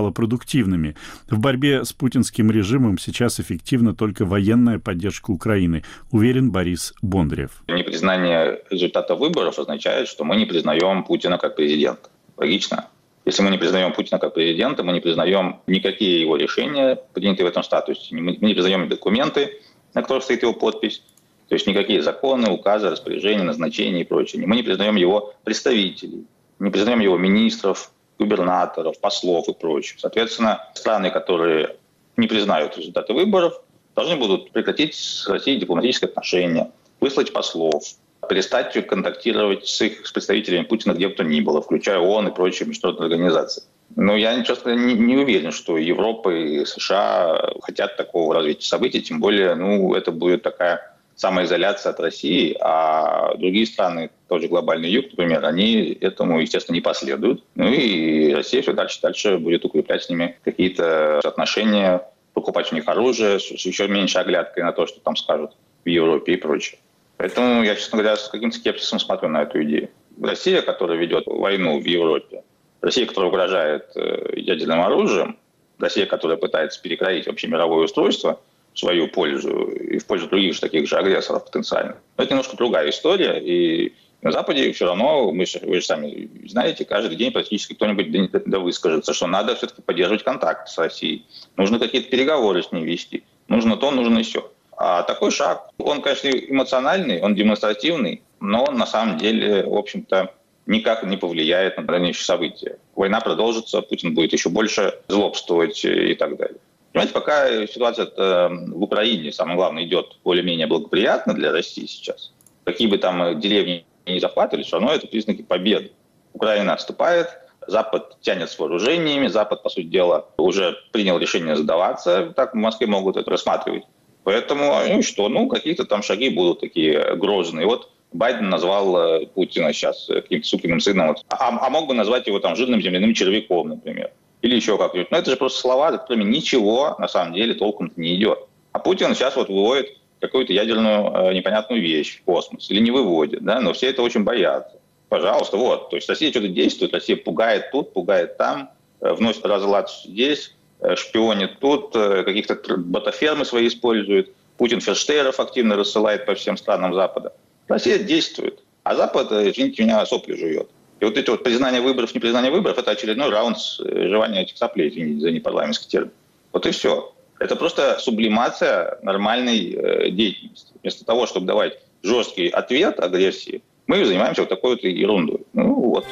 малопродуктивными. 0.00 0.96
В 1.28 1.38
борьбе 1.38 1.84
с 1.84 1.92
путинским 1.92 2.50
режимом 2.50 2.98
сейчас 2.98 3.40
эффективна 3.40 3.94
только 3.94 4.24
военная 4.24 4.78
поддержка 4.78 5.30
Украины, 5.30 5.84
уверен 6.10 6.50
Борис 6.50 6.94
Бондарев. 7.02 7.62
Непризнание 7.68 8.62
результата 8.70 9.14
выборов 9.14 9.58
означает, 9.58 10.08
что 10.08 10.24
мы 10.24 10.36
не 10.36 10.46
признаем 10.46 11.04
Путина 11.04 11.38
как 11.38 11.56
президента. 11.56 12.08
Логично? 12.36 12.88
Если 13.26 13.42
мы 13.42 13.50
не 13.50 13.58
признаем 13.58 13.92
Путина 13.92 14.18
как 14.18 14.34
президента, 14.34 14.82
мы 14.82 14.92
не 14.92 15.00
признаем 15.00 15.60
никакие 15.66 16.22
его 16.22 16.36
решения, 16.36 16.98
принятые 17.12 17.46
в 17.46 17.50
этом 17.50 17.62
статусе. 17.62 18.16
Мы 18.16 18.38
не 18.40 18.54
признаем 18.54 18.88
документы, 18.88 19.60
на 19.94 20.02
которых 20.02 20.24
стоит 20.24 20.42
его 20.42 20.54
подпись. 20.54 21.02
То 21.48 21.54
есть 21.54 21.66
никакие 21.66 22.00
законы, 22.00 22.48
указы, 22.50 22.88
распоряжения, 22.88 23.42
назначения 23.42 24.00
и 24.00 24.04
прочее. 24.04 24.46
Мы 24.46 24.56
не 24.56 24.62
признаем 24.62 24.96
его 24.96 25.34
представителей, 25.44 26.24
не 26.58 26.70
признаем 26.70 27.00
его 27.00 27.18
министров, 27.18 27.90
губернаторов, 28.20 29.00
послов 29.00 29.48
и 29.48 29.52
прочее. 29.52 29.98
Соответственно, 29.98 30.64
страны, 30.74 31.10
которые 31.10 31.76
не 32.16 32.28
признают 32.28 32.76
результаты 32.76 33.14
выборов, 33.14 33.60
должны 33.96 34.16
будут 34.16 34.52
прекратить 34.52 34.94
с 34.94 35.26
Россией 35.26 35.58
дипломатические 35.58 36.10
отношения, 36.10 36.70
выслать 37.00 37.32
послов, 37.32 37.82
перестать 38.28 38.86
контактировать 38.86 39.66
с 39.66 39.80
их 39.80 40.06
с 40.06 40.12
представителями 40.12 40.64
Путина 40.64 40.92
где 40.92 41.08
бы 41.08 41.14
то 41.14 41.24
ни 41.24 41.40
было, 41.40 41.62
включая 41.62 41.98
ООН 41.98 42.28
и 42.28 42.34
прочие 42.34 42.68
международные 42.68 43.06
организации. 43.06 43.62
Но 43.96 44.16
я, 44.16 44.44
честно 44.44 44.74
не, 44.74 44.94
не 44.94 45.16
уверен, 45.16 45.50
что 45.50 45.78
Европа 45.78 46.30
и 46.30 46.64
США 46.64 47.50
хотят 47.62 47.96
такого 47.96 48.34
развития 48.34 48.66
событий, 48.66 49.00
тем 49.00 49.20
более, 49.20 49.54
ну, 49.54 49.94
это 49.94 50.12
будет 50.12 50.42
такая 50.42 50.94
самоизоляция 51.20 51.90
от 51.90 52.00
России, 52.00 52.56
а 52.60 53.34
другие 53.36 53.66
страны, 53.66 54.10
тот 54.26 54.40
же 54.40 54.48
глобальный 54.48 54.88
юг, 54.88 55.04
например, 55.10 55.44
они 55.44 55.98
этому, 56.00 56.40
естественно, 56.40 56.76
не 56.76 56.80
последуют. 56.80 57.44
Ну 57.56 57.68
и 57.68 58.32
Россия 58.32 58.62
все 58.62 58.72
дальше 58.72 59.00
дальше 59.02 59.36
будет 59.36 59.66
укреплять 59.66 60.04
с 60.04 60.08
ними 60.08 60.38
какие-то 60.42 61.18
отношения, 61.18 62.00
покупать 62.32 62.72
у 62.72 62.74
них 62.74 62.88
оружие 62.88 63.38
с 63.38 63.50
еще 63.50 63.86
меньшей 63.86 64.22
оглядкой 64.22 64.62
на 64.62 64.72
то, 64.72 64.86
что 64.86 64.98
там 65.00 65.14
скажут 65.14 65.50
в 65.84 65.88
Европе 65.90 66.32
и 66.32 66.36
прочее. 66.36 66.80
Поэтому 67.18 67.62
я, 67.64 67.74
честно 67.74 67.98
говоря, 67.98 68.16
с 68.16 68.28
каким-то 68.28 68.56
скепсисом 68.56 68.98
смотрю 68.98 69.28
на 69.28 69.42
эту 69.42 69.62
идею. 69.62 69.90
Россия, 70.22 70.62
которая 70.62 70.96
ведет 70.96 71.24
войну 71.26 71.78
в 71.78 71.84
Европе, 71.84 72.44
Россия, 72.80 73.04
которая 73.04 73.28
угрожает 73.28 73.90
э, 73.94 74.32
ядерным 74.36 74.80
оружием, 74.80 75.36
Россия, 75.78 76.06
которая 76.06 76.38
пытается 76.38 76.80
перекроить 76.80 77.26
вообще 77.26 77.46
мировое 77.48 77.84
устройство 77.84 78.40
свою 78.74 79.08
пользу 79.08 79.64
и 79.66 79.98
в 79.98 80.06
пользу 80.06 80.28
других 80.28 80.54
же 80.54 80.60
таких 80.60 80.88
же 80.88 80.96
агрессоров 80.96 81.44
потенциально. 81.44 81.96
Но 82.16 82.24
это 82.24 82.32
немножко 82.32 82.56
другая 82.56 82.90
история, 82.90 83.38
и 83.38 83.92
на 84.22 84.32
Западе 84.32 84.70
все 84.72 84.86
равно, 84.86 85.32
мы, 85.32 85.46
вы 85.62 85.80
же 85.80 85.86
сами 85.86 86.28
знаете, 86.46 86.84
каждый 86.84 87.16
день 87.16 87.32
практически 87.32 87.72
кто-нибудь 87.72 88.30
да 88.46 88.58
выскажется, 88.58 89.14
что 89.14 89.26
надо 89.26 89.56
все-таки 89.56 89.80
поддерживать 89.80 90.24
контакт 90.24 90.68
с 90.68 90.76
Россией. 90.76 91.24
Нужно 91.56 91.78
какие-то 91.78 92.10
переговоры 92.10 92.62
с 92.62 92.70
ней 92.70 92.84
вести. 92.84 93.24
Нужно 93.48 93.76
то, 93.76 93.90
нужно 93.90 94.22
все. 94.22 94.52
А 94.76 95.02
такой 95.02 95.30
шаг, 95.30 95.70
он, 95.78 96.02
конечно, 96.02 96.28
эмоциональный, 96.28 97.20
он 97.20 97.34
демонстративный, 97.34 98.22
но 98.40 98.64
он 98.64 98.76
на 98.76 98.86
самом 98.86 99.18
деле, 99.18 99.64
в 99.64 99.76
общем-то, 99.76 100.34
никак 100.66 101.02
не 101.04 101.16
повлияет 101.16 101.76
на 101.78 101.84
дальнейшие 101.84 102.24
события. 102.24 102.78
Война 102.94 103.20
продолжится, 103.20 103.82
Путин 103.82 104.14
будет 104.14 104.32
еще 104.32 104.50
больше 104.50 104.94
злобствовать 105.08 105.84
и 105.84 106.14
так 106.14 106.36
далее. 106.36 106.58
Понимаете, 106.92 107.14
пока 107.14 107.66
ситуация 107.66 108.06
в 108.48 108.82
Украине, 108.82 109.32
самое 109.32 109.56
главное, 109.56 109.84
идет 109.84 110.18
более-менее 110.24 110.66
благоприятно 110.66 111.34
для 111.34 111.52
России 111.52 111.86
сейчас, 111.86 112.32
какие 112.64 112.88
бы 112.88 112.98
там 112.98 113.38
деревни 113.38 113.84
не 114.06 114.18
захватывали, 114.18 114.64
все 114.64 114.76
равно 114.76 114.92
это 114.92 115.06
признаки 115.06 115.42
победы. 115.42 115.92
Украина 116.32 116.74
отступает, 116.74 117.28
Запад 117.66 118.16
тянет 118.20 118.50
с 118.50 118.58
вооружениями, 118.58 119.28
Запад, 119.28 119.62
по 119.62 119.68
сути 119.68 119.86
дела, 119.86 120.26
уже 120.36 120.76
принял 120.92 121.18
решение 121.18 121.56
сдаваться, 121.56 122.32
так 122.34 122.54
в 122.54 122.56
Москве 122.56 122.86
могут 122.86 123.16
это 123.16 123.30
рассматривать. 123.30 123.84
Поэтому, 124.24 124.74
ну 124.88 125.02
что, 125.02 125.28
ну 125.28 125.48
какие-то 125.48 125.84
там 125.84 126.02
шаги 126.02 126.28
будут 126.30 126.60
такие 126.60 127.16
грозные. 127.16 127.66
Вот 127.66 127.90
Байден 128.12 128.48
назвал 128.48 128.96
э, 128.96 129.26
Путина 129.26 129.72
сейчас 129.72 130.06
каким-то 130.06 130.46
сукиным 130.46 130.80
сыном, 130.80 131.16
а, 131.28 131.66
а 131.66 131.70
мог 131.70 131.86
бы 131.86 131.94
назвать 131.94 132.26
его 132.26 132.40
там 132.40 132.56
жирным 132.56 132.82
земляным 132.82 133.14
червяком, 133.14 133.68
например, 133.68 134.10
или 134.42 134.56
еще 134.56 134.78
как-нибудь. 134.78 135.10
Но 135.10 135.18
это 135.18 135.30
же 135.30 135.36
просто 135.36 135.60
слова, 135.60 135.92
за 135.92 135.98
которыми 135.98 136.24
ничего 136.24 136.96
на 136.98 137.08
самом 137.08 137.34
деле 137.34 137.54
толком 137.54 137.92
не 137.96 138.16
идет. 138.16 138.38
А 138.72 138.78
Путин 138.78 139.14
сейчас 139.14 139.36
вот 139.36 139.48
выводит 139.48 139.96
какую-то 140.20 140.52
ядерную 140.52 141.30
э, 141.30 141.34
непонятную 141.34 141.82
вещь 141.82 142.18
в 142.18 142.24
космос, 142.24 142.70
или 142.70 142.80
не 142.80 142.90
выводит, 142.90 143.42
да, 143.42 143.60
но 143.60 143.72
все 143.72 143.88
это 143.88 144.02
очень 144.02 144.22
боятся. 144.22 144.78
Пожалуйста, 145.08 145.56
вот, 145.56 145.90
то 145.90 145.96
есть 145.96 146.08
Россия 146.08 146.30
что-то 146.30 146.48
действует, 146.48 146.92
Россия 146.92 147.16
пугает 147.16 147.70
тут, 147.72 147.92
пугает 147.92 148.36
там, 148.36 148.70
э, 149.00 149.12
вносит 149.12 149.44
разлад 149.44 149.90
здесь, 149.90 150.54
э, 150.80 150.94
шпионит 150.94 151.58
тут, 151.58 151.96
э, 151.96 152.22
каких-то 152.22 152.58
ботафермы 152.76 153.44
свои 153.44 153.66
использует, 153.66 154.32
Путин 154.56 154.80
ферштейров 154.80 155.40
активно 155.40 155.74
рассылает 155.74 156.26
по 156.26 156.34
всем 156.34 156.58
странам 156.58 156.92
Запада. 156.92 157.32
Россия 157.66 157.98
действует. 157.98 158.60
А 158.82 158.94
Запад, 158.94 159.32
э, 159.32 159.50
извините 159.50 159.84
меня, 159.84 160.04
сопли 160.04 160.34
жует. 160.34 160.68
И 161.00 161.04
вот 161.04 161.16
эти 161.16 161.30
вот 161.30 161.42
признание 161.42 161.80
выборов, 161.80 162.14
непризнание 162.14 162.52
выборов, 162.52 162.78
это 162.78 162.90
очередной 162.90 163.30
раунд 163.30 163.56
э, 163.80 164.08
жевания 164.08 164.42
этих 164.42 164.58
соплей, 164.58 164.90
извините 164.90 165.20
за 165.20 165.30
непарламентский 165.30 165.88
термин. 165.88 166.12
Вот 166.52 166.66
и 166.66 166.70
все. 166.70 167.14
Это 167.38 167.56
просто 167.56 167.98
сублимация 167.98 168.98
нормальной 169.02 169.72
э, 169.72 170.10
деятельности. 170.10 170.74
Вместо 170.82 171.06
того, 171.06 171.26
чтобы 171.26 171.46
давать 171.46 171.78
жесткий 172.02 172.48
ответ 172.48 173.00
агрессии, 173.00 173.62
мы 173.86 174.04
занимаемся 174.04 174.42
вот 174.42 174.50
такой 174.50 174.72
вот 174.72 174.84
ерундой. 174.84 175.40
Ну 175.54 175.74
вот. 175.74 176.06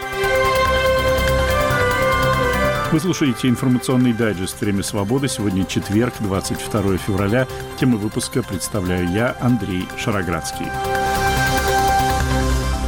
Вы 2.91 3.01
слушаете 3.01 3.49
информационный 3.49 4.15
дайджест 4.15 4.59
«Время 4.63 4.83
свободы». 4.83 5.29
Сегодня 5.29 5.67
четверг, 5.67 6.15
22 6.21 6.97
февраля. 6.97 7.47
Тему 7.79 7.99
выпуска 7.99 8.43
представляю 8.43 9.07
я, 9.11 9.37
Андрей 9.41 9.85
Шароградский. 9.99 10.65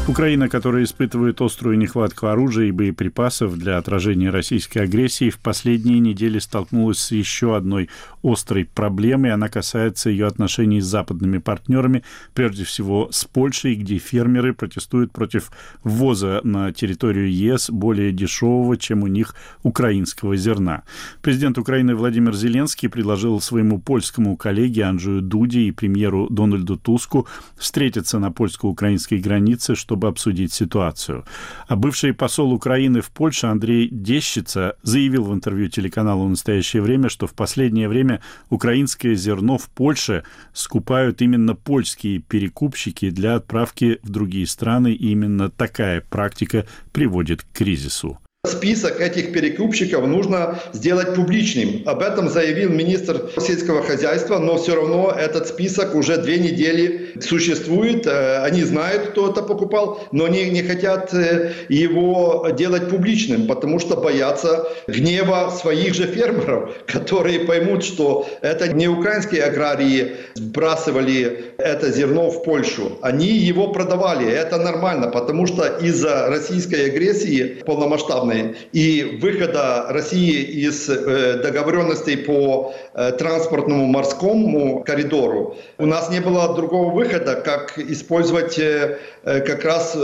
Украина, 0.09 0.49
которая 0.49 0.83
испытывает 0.83 1.40
острую 1.40 1.78
нехватку 1.78 2.26
оружия 2.26 2.66
и 2.66 2.73
боеприпасов 2.73 3.57
для 3.57 3.78
отражения 3.78 4.30
российской 4.30 4.78
агрессии, 4.78 5.30
в 5.30 5.38
последние 5.38 6.00
недели 6.00 6.40
столкнулась 6.40 6.99
с 6.99 7.12
еще 7.12 7.57
одной 7.57 7.88
острой 8.25 8.64
проблемой. 8.64 9.33
Она 9.33 9.49
касается 9.49 10.11
ее 10.11 10.26
отношений 10.26 10.80
с 10.80 10.87
западными 10.87 11.38
партнерами, 11.38 12.02
прежде 12.35 12.64
всего 12.64 13.09
с 13.12 13.25
Польшей, 13.25 13.76
где 13.76 13.99
фермеры 13.99 14.52
протестуют 14.52 15.12
против 15.12 15.52
ввоза 15.85 16.40
на 16.42 16.73
территорию 16.73 17.33
ЕС 17.33 17.71
более 17.71 18.11
дешевого, 18.11 18.76
чем 18.76 19.04
у 19.04 19.07
них 19.07 19.37
украинского 19.62 20.35
зерна. 20.37 20.83
Президент 21.23 21.57
Украины 21.57 21.95
Владимир 21.95 22.35
Зеленский 22.35 22.88
предложил 22.88 23.40
своему 23.40 23.78
польскому 23.78 24.37
коллеге 24.37 24.85
Анджею 24.85 25.23
Дуде 25.23 25.61
и 25.61 25.71
премьеру 25.71 26.26
Дональду 26.30 26.76
Туску 26.76 27.28
встретиться 27.57 28.19
на 28.19 28.33
польско-украинской 28.33 29.19
границе, 29.19 29.76
чтобы 29.76 29.89
чтобы 29.90 30.06
обсудить 30.06 30.52
ситуацию. 30.52 31.25
А 31.66 31.75
бывший 31.75 32.14
посол 32.14 32.52
Украины 32.52 33.00
в 33.00 33.11
Польше 33.11 33.49
Андрей 33.49 33.88
Дещица 33.90 34.76
заявил 34.85 35.25
в 35.25 35.35
интервью 35.35 35.68
телеканалу 35.68 36.28
«Настоящее 36.28 36.80
время», 36.80 37.09
что 37.09 37.26
в 37.26 37.35
последнее 37.35 37.88
время 37.88 38.20
украинское 38.50 39.16
зерно 39.16 39.59
в 39.59 39.68
Польше 39.68 40.23
скупают 40.52 41.23
именно 41.23 41.56
польские 41.56 42.20
перекупщики 42.20 43.11
для 43.11 43.35
отправки 43.35 43.99
в 44.04 44.11
другие 44.11 44.47
страны, 44.47 44.92
и 44.92 45.11
именно 45.11 45.50
такая 45.50 46.02
практика 46.02 46.66
приводит 46.92 47.42
к 47.42 47.46
кризису. 47.53 48.20
Список 48.46 49.03
этих 49.03 49.35
перекупщиков 49.35 50.07
нужно 50.07 50.59
сделать 50.72 51.14
публичным. 51.14 51.83
Об 51.85 52.00
этом 52.00 52.31
заявил 52.31 52.70
министр 52.70 53.29
сельского 53.38 53.83
хозяйства, 53.83 54.38
но 54.38 54.57
все 54.57 54.76
равно 54.76 55.14
этот 55.14 55.48
список 55.48 55.94
уже 55.94 56.16
две 56.16 56.38
недели 56.38 57.20
существует. 57.20 58.07
Э, 58.07 58.38
они 58.42 58.62
знают, 58.62 59.09
кто 59.09 59.31
это 59.31 59.42
покупал, 59.42 60.09
но 60.12 60.24
они 60.24 60.48
не 60.48 60.62
хотят 60.62 61.12
э, 61.12 61.53
его 61.68 62.48
делать 62.57 62.88
публичным, 62.88 63.46
потому 63.46 63.79
что 63.79 63.96
боятся 63.98 64.66
гнева 64.88 65.50
своих 65.50 65.92
же 65.92 66.07
фермеров, 66.07 66.72
которые 66.87 67.40
поймут, 67.40 67.85
что 67.85 68.26
это 68.40 68.72
не 68.72 68.88
украинские 68.88 69.44
аграрии 69.44 70.16
сбрасывали 70.33 71.53
это 71.59 71.92
зерно 71.92 72.31
в 72.31 72.42
Польшу. 72.42 72.92
Они 73.03 73.29
его 73.29 73.68
продавали. 73.68 74.26
Это 74.33 74.57
нормально, 74.57 75.09
потому 75.09 75.46
что 75.46 75.66
из-за 75.66 76.29
российской 76.29 76.87
агрессии 76.87 77.62
полномасштабной 77.66 78.30
главной. 78.31 78.57
И 78.73 79.19
выхода 79.21 79.87
России 79.88 80.43
из 80.43 80.88
э, 80.88 81.40
договоренностей 81.43 82.16
по 82.16 82.75
э, 82.95 83.12
транспортному 83.12 83.87
морскому 83.87 84.83
коридору 84.85 85.57
у 85.79 85.87
нас 85.87 86.11
не 86.11 86.21
было 86.21 86.55
другого 86.55 86.93
выхода, 86.93 87.37
как 87.37 87.79
использовать 87.79 88.59
э, 88.59 88.99
как 89.23 89.64
раз 89.64 89.97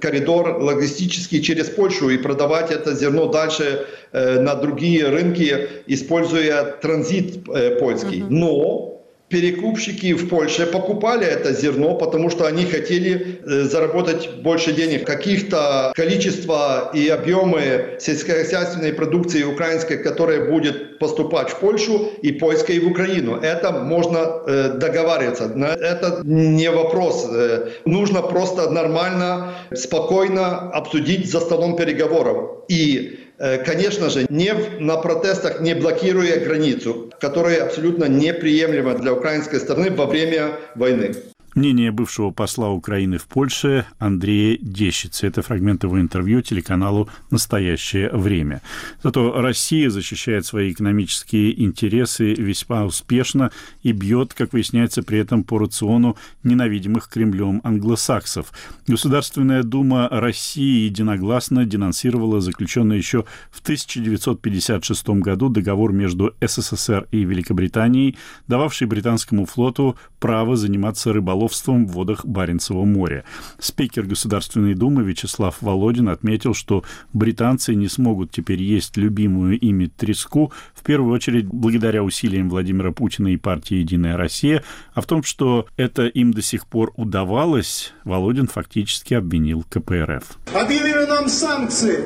коридор 0.00 0.62
логистический 0.62 1.42
через 1.42 1.68
Польшу 1.68 2.10
и 2.10 2.18
продавать 2.18 2.70
это 2.70 2.94
зерно 2.94 3.26
дальше 3.26 3.86
на 4.12 4.54
другие 4.54 5.08
рынки, 5.08 5.68
используя 5.86 6.64
транзит 6.64 7.44
польский. 7.78 8.24
Но 8.28 8.97
перекупщики 9.28 10.14
в 10.14 10.28
Польше 10.28 10.66
покупали 10.66 11.26
это 11.26 11.52
зерно, 11.52 11.94
потому 11.94 12.30
что 12.30 12.46
они 12.46 12.64
хотели 12.64 13.40
э, 13.44 13.62
заработать 13.64 14.42
больше 14.42 14.72
денег. 14.72 15.06
Каких-то 15.06 15.92
количество 15.94 16.90
и 16.94 17.08
объемы 17.08 17.96
сельскохозяйственной 18.00 18.92
продукции 18.92 19.42
украинской, 19.42 19.98
которая 19.98 20.50
будет 20.50 20.98
поступать 20.98 21.50
в 21.50 21.60
Польшу 21.60 22.10
и 22.22 22.32
польской 22.32 22.78
в 22.78 22.88
Украину. 22.88 23.36
Это 23.36 23.72
можно 23.72 24.18
э, 24.18 24.72
договариваться. 24.76 25.44
Это 25.44 26.22
не 26.24 26.70
вопрос. 26.70 27.28
Э, 27.30 27.68
нужно 27.84 28.22
просто 28.22 28.70
нормально, 28.70 29.54
спокойно 29.74 30.70
обсудить 30.72 31.30
за 31.30 31.40
столом 31.40 31.76
переговоров. 31.76 32.64
И 32.68 33.27
конечно 33.38 34.10
же, 34.10 34.26
не 34.28 34.52
на 34.80 34.96
протестах, 34.96 35.60
не 35.60 35.74
блокируя 35.74 36.40
границу, 36.40 37.12
которая 37.20 37.64
абсолютно 37.64 38.04
неприемлема 38.04 38.94
для 38.94 39.12
украинской 39.12 39.60
стороны 39.60 39.90
во 39.90 40.06
время 40.06 40.58
войны. 40.74 41.14
Мнение 41.58 41.90
бывшего 41.90 42.30
посла 42.30 42.70
Украины 42.70 43.18
в 43.18 43.26
Польше 43.26 43.84
Андрея 43.98 44.56
Дещица. 44.60 45.26
Это 45.26 45.42
фрагмент 45.42 45.82
его 45.82 46.00
интервью 46.00 46.40
телеканалу 46.40 47.08
«Настоящее 47.32 48.10
время». 48.10 48.62
Зато 49.02 49.32
Россия 49.32 49.90
защищает 49.90 50.46
свои 50.46 50.70
экономические 50.70 51.60
интересы 51.64 52.32
весьма 52.32 52.84
успешно 52.84 53.50
и 53.82 53.90
бьет, 53.90 54.34
как 54.34 54.52
выясняется, 54.52 55.02
при 55.02 55.18
этом 55.18 55.42
по 55.42 55.58
рациону 55.58 56.16
ненавидимых 56.44 57.08
Кремлем 57.08 57.60
англосаксов. 57.64 58.52
Государственная 58.86 59.64
дума 59.64 60.08
России 60.12 60.84
единогласно 60.84 61.64
денонсировала 61.64 62.40
заключенный 62.40 62.98
еще 62.98 63.24
в 63.50 63.62
1956 63.62 65.08
году 65.08 65.48
договор 65.48 65.92
между 65.92 66.36
СССР 66.40 67.08
и 67.10 67.24
Великобританией, 67.24 68.16
дававший 68.46 68.86
британскому 68.86 69.44
флоту 69.44 69.96
право 70.20 70.54
заниматься 70.54 71.12
рыболовством 71.12 71.47
рыболовством 71.48 71.86
в 71.86 71.92
водах 71.92 72.24
Баренцева 72.24 72.84
моря. 72.84 73.24
Спикер 73.58 74.04
Государственной 74.04 74.74
Думы 74.74 75.02
Вячеслав 75.02 75.56
Володин 75.60 76.08
отметил, 76.08 76.54
что 76.54 76.84
британцы 77.12 77.74
не 77.74 77.88
смогут 77.88 78.30
теперь 78.30 78.62
есть 78.62 78.96
любимую 78.96 79.58
ими 79.58 79.86
треску, 79.86 80.52
в 80.74 80.82
первую 80.82 81.14
очередь 81.14 81.46
благодаря 81.46 82.02
усилиям 82.02 82.50
Владимира 82.50 82.92
Путина 82.92 83.28
и 83.28 83.36
партии 83.36 83.76
«Единая 83.76 84.16
Россия», 84.16 84.62
а 84.94 85.00
в 85.00 85.06
том, 85.06 85.22
что 85.22 85.66
это 85.76 86.06
им 86.06 86.32
до 86.32 86.42
сих 86.42 86.66
пор 86.66 86.92
удавалось, 86.96 87.92
Володин 88.04 88.46
фактически 88.46 89.14
обвинил 89.14 89.64
КПРФ. 89.68 90.38
Объявили 90.54 91.06
нам 91.06 91.28
санкции, 91.28 92.04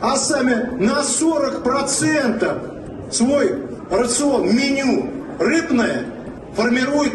а 0.00 0.16
сами 0.16 0.82
на 0.82 1.02
40% 1.02 3.12
свой 3.12 3.52
рацион, 3.90 4.54
меню 4.54 5.10
рыбное 5.38 6.06
формирует 6.54 7.12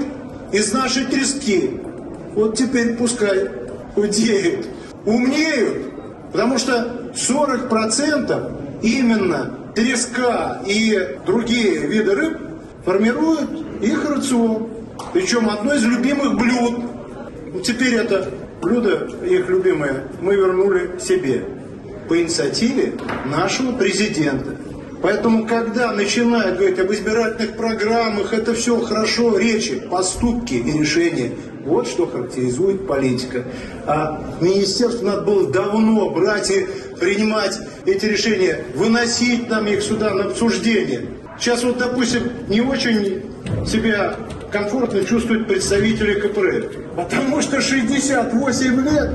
из 0.54 0.72
нашей 0.72 1.06
трески. 1.06 1.82
Вот 2.36 2.56
теперь 2.56 2.96
пускай 2.96 3.50
худеют, 3.96 4.68
умнеют, 5.06 5.92
потому 6.32 6.58
что 6.58 7.12
40% 7.14 8.82
именно 8.82 9.60
треска 9.76 10.62
и 10.66 11.18
другие 11.26 11.88
виды 11.88 12.16
рыб 12.16 12.38
формируют 12.86 13.50
их 13.82 14.10
рацион. 14.10 14.70
Причем 15.12 15.50
одно 15.50 15.74
из 15.74 15.84
любимых 15.84 16.38
блюд. 16.38 16.86
Вот 17.52 17.64
теперь 17.64 17.96
это 17.96 18.30
блюдо, 18.62 19.10
их 19.26 19.50
любимое, 19.50 20.06
мы 20.22 20.36
вернули 20.36 21.00
себе 21.00 21.44
по 22.08 22.20
инициативе 22.20 22.94
нашего 23.26 23.74
президента. 23.74 24.56
Поэтому, 25.04 25.46
когда 25.46 25.92
начинают 25.92 26.58
говорить 26.58 26.80
об 26.80 26.94
избирательных 26.94 27.58
программах, 27.58 28.32
это 28.32 28.54
все 28.54 28.80
хорошо, 28.80 29.38
речи, 29.38 29.82
поступки 29.82 30.54
и 30.54 30.80
решения 30.80 31.32
Вот 31.66 31.90
что 31.90 32.08
характеризует 32.08 32.88
политика. 32.88 33.44
А 33.86 34.24
министерству 34.40 35.06
надо 35.06 35.24
было 35.24 35.52
давно 35.52 36.10
брать 36.10 36.50
и 36.52 36.66
принимать 37.02 37.60
эти 37.86 38.06
решения, 38.06 38.64
выносить 38.76 39.50
нам 39.50 39.68
их 39.68 39.84
сюда 39.84 40.14
на 40.14 40.24
обсуждение. 40.24 41.02
Сейчас 41.38 41.66
вот, 41.66 41.80
допустим, 41.80 42.24
не 42.48 42.62
очень 42.62 43.24
себя 43.68 44.16
комфортно 44.54 45.04
чувствуют 45.04 45.50
представители 45.50 46.14
КПРФ. 46.22 46.96
Потому 46.96 47.42
что 47.42 47.60
68 47.60 48.90
лет 48.90 49.10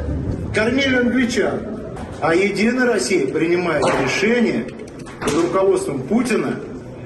кормили 0.54 0.96
англичан. 0.96 1.60
А 2.20 2.34
Единая 2.34 2.92
Россия 2.92 3.26
принимает 3.26 3.86
решение 4.04 4.66
под 5.20 5.34
руководством 5.34 6.02
Путина 6.02 6.60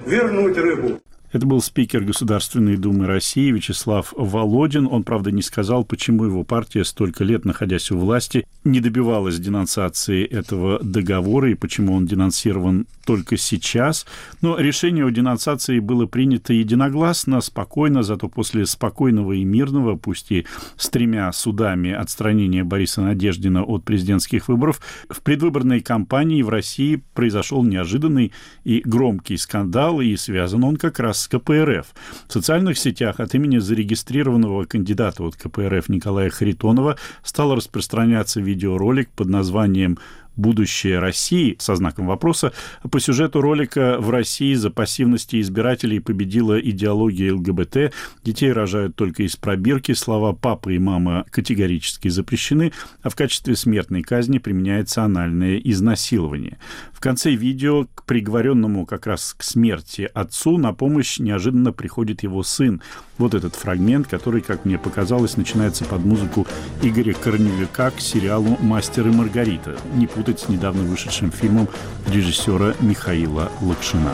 вернуть 0.06 0.56
рыбу. 0.56 1.00
Это 1.32 1.46
был 1.46 1.62
спикер 1.62 2.04
Государственной 2.04 2.76
Думы 2.76 3.06
России 3.06 3.50
Вячеслав 3.50 4.12
Володин. 4.14 4.86
Он, 4.86 5.02
правда, 5.02 5.30
не 5.30 5.40
сказал, 5.40 5.82
почему 5.82 6.26
его 6.26 6.44
партия, 6.44 6.84
столько 6.84 7.24
лет 7.24 7.46
находясь 7.46 7.90
у 7.90 7.96
власти, 7.96 8.46
не 8.64 8.80
добивалась 8.80 9.38
денонсации 9.38 10.26
этого 10.26 10.78
договора 10.82 11.50
и 11.50 11.54
почему 11.54 11.94
он 11.94 12.06
денонсирован 12.06 12.86
только 13.06 13.38
сейчас. 13.38 14.06
Но 14.42 14.58
решение 14.58 15.06
о 15.06 15.10
денонсации 15.10 15.78
было 15.78 16.04
принято 16.04 16.52
единогласно, 16.52 17.40
спокойно, 17.40 18.02
зато 18.02 18.28
после 18.28 18.66
спокойного 18.66 19.32
и 19.32 19.44
мирного, 19.44 19.96
пусть 19.96 20.30
и 20.32 20.46
с 20.76 20.90
тремя 20.90 21.32
судами 21.32 21.92
отстранения 21.92 22.62
Бориса 22.62 23.00
Надеждина 23.00 23.64
от 23.64 23.84
президентских 23.84 24.48
выборов, 24.48 24.80
в 25.08 25.22
предвыборной 25.22 25.80
кампании 25.80 26.42
в 26.42 26.50
России 26.50 27.02
произошел 27.14 27.64
неожиданный 27.64 28.32
и 28.64 28.82
громкий 28.84 29.38
скандал, 29.38 30.02
и 30.02 30.14
связан 30.16 30.62
он 30.64 30.76
как 30.76 31.00
раз 31.00 31.21
с 31.22 31.28
КПРФ. 31.28 31.86
В 32.28 32.32
социальных 32.32 32.78
сетях 32.78 33.20
от 33.20 33.34
имени 33.34 33.58
зарегистрированного 33.58 34.64
кандидата 34.64 35.22
от 35.22 35.36
КПРФ 35.36 35.88
Николая 35.88 36.30
Харитонова 36.30 36.96
стал 37.22 37.54
распространяться 37.54 38.40
видеоролик 38.40 39.10
под 39.10 39.28
названием 39.28 39.98
будущее 40.36 40.98
России 40.98 41.56
со 41.58 41.74
знаком 41.76 42.06
вопроса. 42.06 42.52
По 42.90 43.00
сюжету 43.00 43.40
ролика 43.40 43.96
в 43.98 44.10
России 44.10 44.54
за 44.54 44.70
пассивности 44.70 45.40
избирателей 45.40 46.00
победила 46.00 46.60
идеология 46.60 47.34
ЛГБТ. 47.34 47.92
Детей 48.24 48.52
рожают 48.52 48.96
только 48.96 49.22
из 49.22 49.36
пробирки. 49.36 49.92
Слова 49.92 50.32
«папа» 50.32 50.70
и 50.70 50.78
«мама» 50.78 51.24
категорически 51.30 52.08
запрещены, 52.08 52.72
а 53.02 53.10
в 53.10 53.16
качестве 53.16 53.56
смертной 53.56 54.02
казни 54.02 54.38
применяется 54.38 55.02
анальное 55.02 55.58
изнасилование. 55.58 56.58
В 56.92 57.00
конце 57.00 57.32
видео 57.32 57.86
к 57.94 58.04
приговоренному 58.04 58.86
как 58.86 59.06
раз 59.06 59.34
к 59.36 59.42
смерти 59.42 60.08
отцу 60.14 60.58
на 60.58 60.72
помощь 60.72 61.18
неожиданно 61.18 61.72
приходит 61.72 62.22
его 62.22 62.42
сын. 62.42 62.80
Вот 63.18 63.34
этот 63.34 63.54
фрагмент, 63.54 64.06
который, 64.06 64.40
как 64.40 64.64
мне 64.64 64.78
показалось, 64.78 65.36
начинается 65.36 65.84
под 65.84 66.04
музыку 66.04 66.46
Игоря 66.82 67.14
Корневика 67.14 67.90
к 67.90 68.00
сериалу 68.00 68.56
«Мастер 68.60 69.08
и 69.08 69.10
Маргарита». 69.10 69.76
Не 69.94 70.06
путать 70.22 70.38
с 70.38 70.48
недавно 70.48 70.84
вышедшим 70.84 71.32
фильмом 71.32 71.68
режиссера 72.06 72.74
Михаила 72.78 73.50
Лакшина. 73.60 74.12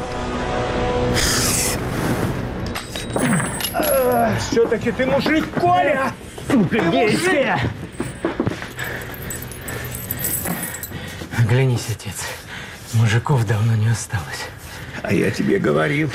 Все-таки 4.40 4.90
ты 4.90 5.04
мужик, 5.04 5.44
Коля! 5.60 6.12
Сука, 6.50 6.78
гейская! 6.90 7.60
Оглянись, 11.38 11.88
отец. 11.90 12.14
Мужиков 12.94 13.46
давно 13.46 13.76
не 13.76 13.88
осталось. 13.88 14.48
А 15.02 15.12
я 15.12 15.30
тебе 15.30 15.58
говорил, 15.58 16.10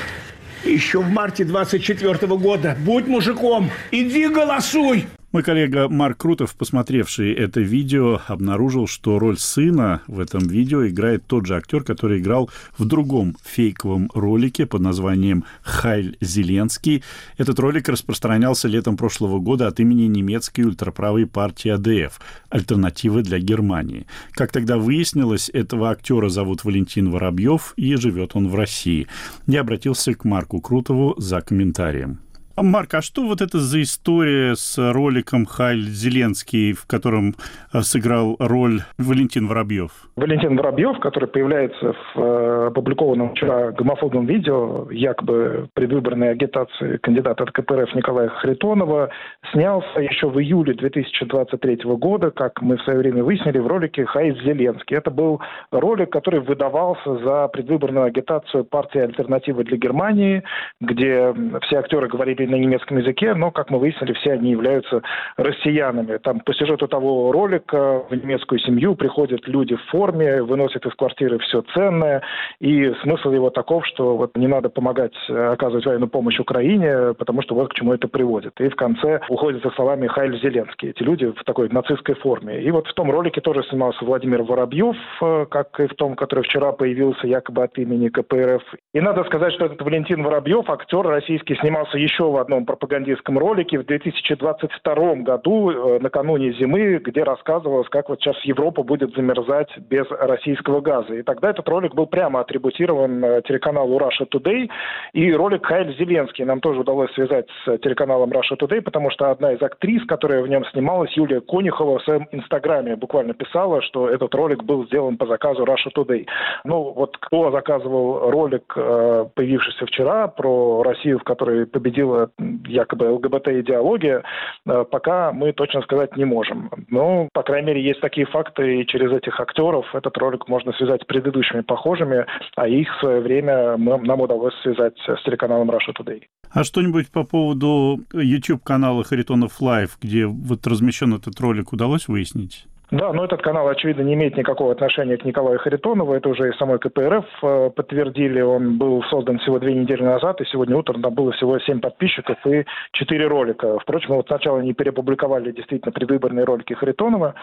еще 0.63 1.01
в 1.03 1.09
марте 1.09 1.43
24 1.43 2.13
-го 2.13 2.39
года, 2.39 2.75
будь 2.79 3.05
мужиком, 3.05 3.69
иди 3.91 4.27
голосуй! 4.27 5.07
Мой 5.33 5.41
коллега 5.41 5.89
Марк 5.89 6.19
Крутов, 6.19 6.53
посмотревший 6.53 7.33
это 7.33 7.59
видео, 7.59 8.21
обнаружил, 8.27 8.85
что 8.85 9.17
роль 9.17 9.39
сына 9.39 10.03
в 10.05 10.19
этом 10.19 10.47
видео 10.47 10.87
играет 10.87 11.25
тот 11.25 11.47
же 11.47 11.55
актер, 11.55 11.83
который 11.83 12.19
играл 12.19 12.51
в 12.77 12.85
другом 12.85 13.35
фейковом 13.43 14.11
ролике 14.13 14.67
под 14.67 14.81
названием 14.81 15.43
«Хайль 15.63 16.17
Зеленский». 16.21 17.03
Этот 17.39 17.57
ролик 17.57 17.89
распространялся 17.89 18.67
летом 18.67 18.95
прошлого 18.95 19.39
года 19.39 19.65
от 19.65 19.79
имени 19.79 20.03
немецкой 20.03 20.65
ультраправой 20.65 21.25
партии 21.25 21.69
АДФ 21.69 22.21
«Альтернативы 22.51 23.23
для 23.23 23.39
Германии». 23.39 24.05
Как 24.33 24.51
тогда 24.51 24.77
выяснилось, 24.77 25.49
этого 25.49 25.89
актера 25.89 26.29
зовут 26.29 26.63
Валентин 26.63 27.09
Воробьев, 27.09 27.73
и 27.75 27.95
живет 27.95 28.35
он 28.35 28.49
в 28.49 28.55
России. 28.55 29.07
Я 29.47 29.61
обратился 29.61 30.13
к 30.13 30.25
Марку 30.25 30.61
Крутову 30.61 31.15
за 31.17 31.41
комментарием. 31.41 32.19
Марк, 32.55 32.93
а 32.93 33.01
что 33.01 33.23
вот 33.23 33.41
это 33.41 33.57
за 33.57 33.81
история 33.81 34.55
с 34.55 34.77
роликом 34.77 35.45
Хайль 35.45 35.85
Зеленский, 35.85 36.73
в 36.73 36.85
котором 36.85 37.33
э, 37.73 37.79
сыграл 37.81 38.35
роль 38.37 38.81
Валентин 38.99 39.47
Воробьев? 39.47 39.91
Валентин 40.15 40.55
Воробьев, 40.55 40.99
который 40.99 41.27
появляется 41.27 41.93
в 41.93 42.19
э, 42.19 42.67
опубликованном 42.67 43.31
вчера 43.31 43.71
гомофобном 43.71 44.27
видео, 44.27 44.87
якобы 44.91 45.67
предвыборной 45.73 46.29
агитации 46.29 46.97
кандидата 46.97 47.43
от 47.43 47.51
КПРФ 47.51 47.95
Николая 47.95 48.29
Харитонова, 48.29 49.09
снялся 49.51 49.99
еще 49.99 50.29
в 50.29 50.39
июле 50.39 50.75
2023 50.75 51.79
года, 51.97 52.29
как 52.29 52.61
мы 52.61 52.77
в 52.77 52.83
свое 52.83 52.99
время 52.99 53.23
выяснили, 53.23 53.57
в 53.57 53.65
ролике 53.65 54.05
Хайль 54.05 54.39
Зеленский. 54.43 54.95
Это 54.95 55.09
был 55.09 55.41
ролик, 55.71 56.11
который 56.11 56.39
выдавался 56.39 57.17
за 57.17 57.47
предвыборную 57.47 58.05
агитацию 58.05 58.63
партии 58.63 58.99
«Альтернатива 58.99 59.63
для 59.63 59.77
Германии», 59.77 60.43
где 60.79 61.33
все 61.63 61.77
актеры 61.77 62.07
говорили 62.07 62.42
говорили 62.43 62.51
на 62.51 62.55
немецком 62.55 62.97
языке, 62.97 63.33
но, 63.33 63.51
как 63.51 63.69
мы 63.69 63.79
выяснили, 63.79 64.13
все 64.13 64.33
они 64.33 64.51
являются 64.51 65.01
россиянами. 65.37 66.17
Там 66.17 66.39
по 66.39 66.53
сюжету 66.53 66.87
того 66.87 67.31
ролика 67.31 68.03
в 68.09 68.15
немецкую 68.15 68.59
семью 68.59 68.95
приходят 68.95 69.47
люди 69.47 69.75
в 69.75 69.83
форме, 69.91 70.43
выносят 70.43 70.85
из 70.85 70.93
квартиры 70.93 71.39
все 71.39 71.63
ценное, 71.73 72.21
и 72.59 72.93
смысл 73.01 73.31
его 73.31 73.49
таков, 73.49 73.85
что 73.87 74.17
вот 74.17 74.37
не 74.37 74.47
надо 74.47 74.69
помогать 74.69 75.13
оказывать 75.29 75.85
военную 75.85 76.09
помощь 76.09 76.39
Украине, 76.39 77.13
потому 77.17 77.41
что 77.41 77.55
вот 77.55 77.69
к 77.69 77.73
чему 77.73 77.93
это 77.93 78.07
приводит. 78.07 78.59
И 78.59 78.69
в 78.69 78.75
конце 78.75 79.21
уходит 79.29 79.63
со 79.63 79.71
словами 79.71 80.07
Хайль 80.07 80.39
Зеленский. 80.41 80.89
Эти 80.89 81.03
люди 81.03 81.25
в 81.25 81.43
такой 81.45 81.69
нацистской 81.69 82.15
форме. 82.15 82.61
И 82.61 82.71
вот 82.71 82.87
в 82.87 82.93
том 82.93 83.11
ролике 83.11 83.41
тоже 83.41 83.63
снимался 83.69 84.03
Владимир 84.05 84.43
Воробьев, 84.43 84.97
э, 85.21 85.45
как 85.49 85.79
и 85.79 85.87
в 85.87 85.95
том, 85.95 86.15
который 86.15 86.43
вчера 86.43 86.71
появился 86.71 87.27
якобы 87.27 87.63
от 87.63 87.77
имени 87.77 88.09
КПРФ. 88.09 88.63
И 88.93 89.01
надо 89.01 89.23
сказать, 89.23 89.53
что 89.53 89.65
этот 89.65 89.81
Валентин 89.81 90.23
Воробьев, 90.23 90.69
актер 90.69 91.01
российский, 91.01 91.55
снимался 91.55 91.97
еще 91.97 92.23
в 92.33 92.37
одном 92.37 92.65
пропагандистском 92.65 93.37
ролике 93.37 93.79
в 93.79 93.85
2022 93.85 95.15
году, 95.23 95.69
э, 95.69 95.99
накануне 95.99 96.51
зимы, 96.53 96.99
где 97.03 97.23
рассказывалось, 97.23 97.87
как 97.89 98.09
вот 98.09 98.19
сейчас 98.19 98.39
Европа 98.43 98.83
будет 98.83 99.15
замерзать 99.15 99.69
без 99.77 100.05
российского 100.09 100.81
газа. 100.81 101.13
И 101.13 101.21
тогда 101.21 101.51
этот 101.51 101.69
ролик 101.69 101.93
был 101.93 102.07
прямо 102.07 102.39
атрибутирован 102.41 103.23
э, 103.23 103.41
телеканалу 103.47 103.99
Russia 103.99 104.27
Today. 104.29 104.69
И 105.13 105.31
ролик 105.33 105.65
Хайль 105.65 105.95
Зеленский 105.97 106.43
нам 106.43 106.59
тоже 106.59 106.81
удалось 106.81 107.11
связать 107.13 107.47
с 107.63 107.77
телеканалом 107.77 108.31
Russia 108.31 108.57
Today, 108.59 108.81
потому 108.81 109.11
что 109.11 109.29
одна 109.29 109.53
из 109.53 109.61
актрис, 109.61 110.05
которая 110.07 110.41
в 110.41 110.47
нем 110.47 110.65
снималась, 110.65 111.15
Юлия 111.15 111.41
Конюхова, 111.41 111.99
в 111.99 112.03
своем 112.03 112.27
инстаграме 112.31 112.95
буквально 112.95 113.33
писала, 113.33 113.81
что 113.83 114.09
этот 114.09 114.33
ролик 114.33 114.63
был 114.63 114.85
сделан 114.87 115.17
по 115.17 115.27
заказу 115.27 115.63
Russia 115.65 115.91
Today. 115.95 116.25
Ну, 116.63 116.93
вот 116.93 117.17
кто 117.17 117.51
заказывал 117.51 118.31
ролик, 118.31 118.73
э, 118.75 119.25
появившийся 119.35 119.85
вчера, 119.85 120.27
про 120.27 120.81
Россию, 120.83 121.19
в 121.19 121.23
которой 121.23 121.67
победила 121.67 122.22
якобы 122.67 123.09
ЛГБТ-идеология, 123.09 124.23
э, 124.65 124.85
пока 124.89 125.31
мы 125.31 125.53
точно 125.53 125.81
сказать 125.81 126.15
не 126.17 126.25
можем. 126.25 126.69
Но, 126.89 127.29
по 127.33 127.43
крайней 127.43 127.67
мере, 127.67 127.83
есть 127.83 128.01
такие 128.01 128.25
факты, 128.25 128.81
и 128.81 128.87
через 128.87 129.11
этих 129.11 129.39
актеров 129.39 129.85
этот 129.93 130.17
ролик 130.17 130.47
можно 130.47 130.73
связать 130.73 131.01
с 131.01 131.05
предыдущими 131.05 131.61
похожими, 131.61 132.25
а 132.55 132.67
их 132.67 132.87
в 132.95 132.99
свое 132.99 133.21
время 133.21 133.77
нам 133.77 134.21
удалось 134.21 134.53
связать 134.61 134.97
с 134.99 135.23
телеканалом 135.23 135.69
Russia 135.69 135.93
Today. 135.97 136.23
А 136.51 136.63
что-нибудь 136.63 137.11
по 137.11 137.23
поводу 137.23 137.99
YouTube-канала 138.13 139.03
Харитонов 139.03 139.59
Лайв, 139.59 139.97
где 140.01 140.25
вот 140.25 140.67
размещен 140.67 141.13
этот 141.15 141.39
ролик, 141.39 141.73
удалось 141.73 142.07
выяснить? 142.07 142.67
Да, 142.93 143.11
но 143.11 143.25
этот 143.25 143.41
канал, 143.41 143.67
очевидно, 143.69 144.03
не 144.03 144.13
имеет 144.13 144.37
никакого 144.37 144.71
отношения 144.71 145.17
к 145.17 145.25
Николаю 145.25 145.57
Харитонову. 145.57 146.13
Это 146.13 146.29
уже 146.29 146.49
и 146.49 146.57
самой 146.59 146.77
КПРФ 146.77 147.25
э, 147.41 147.69
подтвердили. 147.75 148.39
Он 148.39 148.77
был 148.77 149.01
создан 149.09 149.39
всего 149.39 149.57
две 149.57 149.73
недели 149.73 150.03
назад, 150.03 150.39
и 150.41 150.45
сегодня 150.45 150.77
утром 150.77 151.01
там 151.01 151.11
было 151.11 151.31
всего 151.31 151.57
семь 151.57 151.79
подписчиков 151.79 152.37
и 152.45 152.65
четыре 152.91 153.25
ролика. 153.25 153.79
Впрочем, 153.79 154.13
вот 154.13 154.27
сначала 154.27 154.59
они 154.59 154.73
перепубликовали 154.73 155.51
действительно 155.51 155.91
предвыборные 155.91 156.45
ролики 156.45 156.73
Харитонова, 156.73 157.33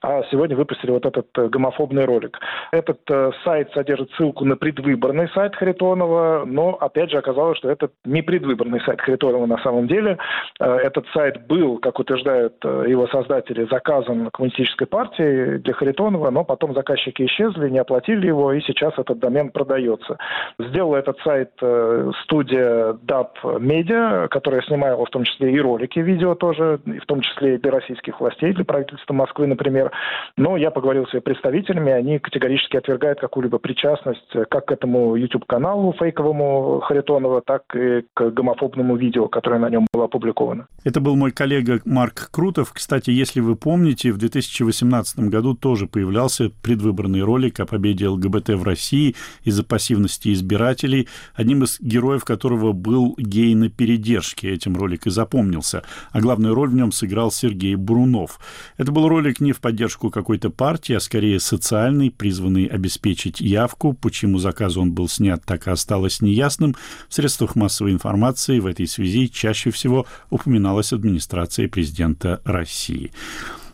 а 0.00 0.22
сегодня 0.30 0.56
выпустили 0.56 0.92
вот 0.92 1.04
этот 1.04 1.26
э, 1.36 1.48
гомофобный 1.48 2.04
ролик. 2.04 2.38
Этот 2.70 3.00
э, 3.10 3.32
сайт 3.42 3.72
содержит 3.74 4.12
ссылку 4.12 4.44
на 4.44 4.54
предвыборный 4.54 5.28
сайт 5.30 5.56
Харитонова, 5.56 6.44
но 6.46 6.76
опять 6.80 7.10
же 7.10 7.18
оказалось, 7.18 7.58
что 7.58 7.68
это 7.68 7.90
не 8.04 8.22
предвыборный 8.22 8.80
сайт 8.82 9.00
Харитонова 9.00 9.46
на 9.46 9.58
самом 9.58 9.88
деле. 9.88 10.18
Этот 10.60 11.04
сайт 11.12 11.48
был, 11.48 11.78
как 11.78 11.98
утверждают 11.98 12.62
его 12.62 13.08
создатели, 13.08 13.66
заказан 13.68 14.30
коммунистической 14.30 14.86
партией, 14.86 14.99
партии 15.00 15.56
для 15.58 15.72
Харитонова, 15.72 16.30
но 16.30 16.44
потом 16.44 16.74
заказчики 16.74 17.22
исчезли, 17.24 17.70
не 17.70 17.78
оплатили 17.78 18.26
его, 18.26 18.52
и 18.52 18.60
сейчас 18.60 18.92
этот 18.98 19.18
домен 19.18 19.50
продается. 19.50 20.18
Сделала 20.58 20.96
этот 20.96 21.18
сайт 21.20 21.50
э, 21.62 22.10
студия 22.24 22.92
DAP 23.06 23.28
Media, 23.60 24.28
которая 24.28 24.60
снимала 24.62 25.06
в 25.06 25.10
том 25.10 25.24
числе 25.24 25.52
и 25.52 25.60
ролики 25.60 25.98
видео 26.00 26.34
тоже, 26.34 26.80
в 26.84 27.06
том 27.06 27.22
числе 27.22 27.54
и 27.54 27.58
для 27.58 27.70
российских 27.70 28.20
властей, 28.20 28.52
для 28.52 28.64
правительства 28.64 29.14
Москвы, 29.14 29.46
например. 29.46 29.90
Но 30.36 30.56
я 30.58 30.70
поговорил 30.70 31.06
с 31.06 31.14
ее 31.14 31.22
представителями, 31.22 31.92
они 31.92 32.18
категорически 32.18 32.76
отвергают 32.76 33.20
какую-либо 33.20 33.58
причастность 33.58 34.30
как 34.50 34.66
к 34.66 34.72
этому 34.72 35.16
YouTube-каналу 35.16 35.94
фейковому 35.98 36.80
Харитонова, 36.80 37.40
так 37.40 37.62
и 37.74 38.04
к 38.14 38.30
гомофобному 38.30 38.96
видео, 38.96 39.28
которое 39.28 39.60
на 39.60 39.70
нем 39.70 39.86
было 39.94 40.04
опубликовано. 40.04 40.66
Это 40.84 41.00
был 41.00 41.16
мой 41.16 41.30
коллега 41.30 41.80
Марк 41.86 42.30
Крутов. 42.30 42.72
Кстати, 42.74 43.10
если 43.10 43.40
вы 43.40 43.56
помните, 43.56 44.12
в 44.12 44.18
2018 44.18 44.79
году 44.82 45.54
тоже 45.54 45.86
появлялся 45.86 46.50
предвыборный 46.62 47.22
ролик 47.22 47.60
о 47.60 47.66
победе 47.66 48.08
ЛГБТ 48.08 48.50
в 48.50 48.62
России 48.62 49.14
из-за 49.44 49.62
пассивности 49.64 50.32
избирателей, 50.32 51.08
одним 51.34 51.64
из 51.64 51.78
героев 51.80 52.24
которого 52.24 52.72
был 52.72 53.14
гей 53.18 53.54
на 53.54 53.68
передержке. 53.68 54.50
Этим 54.50 54.76
ролик 54.76 55.06
и 55.06 55.10
запомнился. 55.10 55.82
А 56.12 56.20
главную 56.20 56.54
роль 56.54 56.70
в 56.70 56.74
нем 56.74 56.92
сыграл 56.92 57.30
Сергей 57.30 57.74
Брунов. 57.74 58.40
Это 58.76 58.92
был 58.92 59.08
ролик 59.08 59.40
не 59.40 59.52
в 59.52 59.60
поддержку 59.60 60.10
какой-то 60.10 60.50
партии, 60.50 60.94
а 60.94 61.00
скорее 61.00 61.40
социальный, 61.40 62.10
призванный 62.10 62.66
обеспечить 62.66 63.40
явку. 63.40 63.92
Почему 63.92 64.38
заказу 64.38 64.82
он 64.82 64.92
был 64.92 65.08
снят, 65.08 65.42
так 65.44 65.66
и 65.66 65.70
осталось 65.70 66.20
неясным. 66.20 66.76
В 67.08 67.14
средствах 67.14 67.56
массовой 67.56 67.92
информации 67.92 68.58
в 68.58 68.66
этой 68.66 68.86
связи 68.86 69.28
чаще 69.28 69.70
всего 69.70 70.06
упоминалась 70.30 70.92
администрация 70.92 71.68
президента 71.68 72.40
России. 72.44 73.12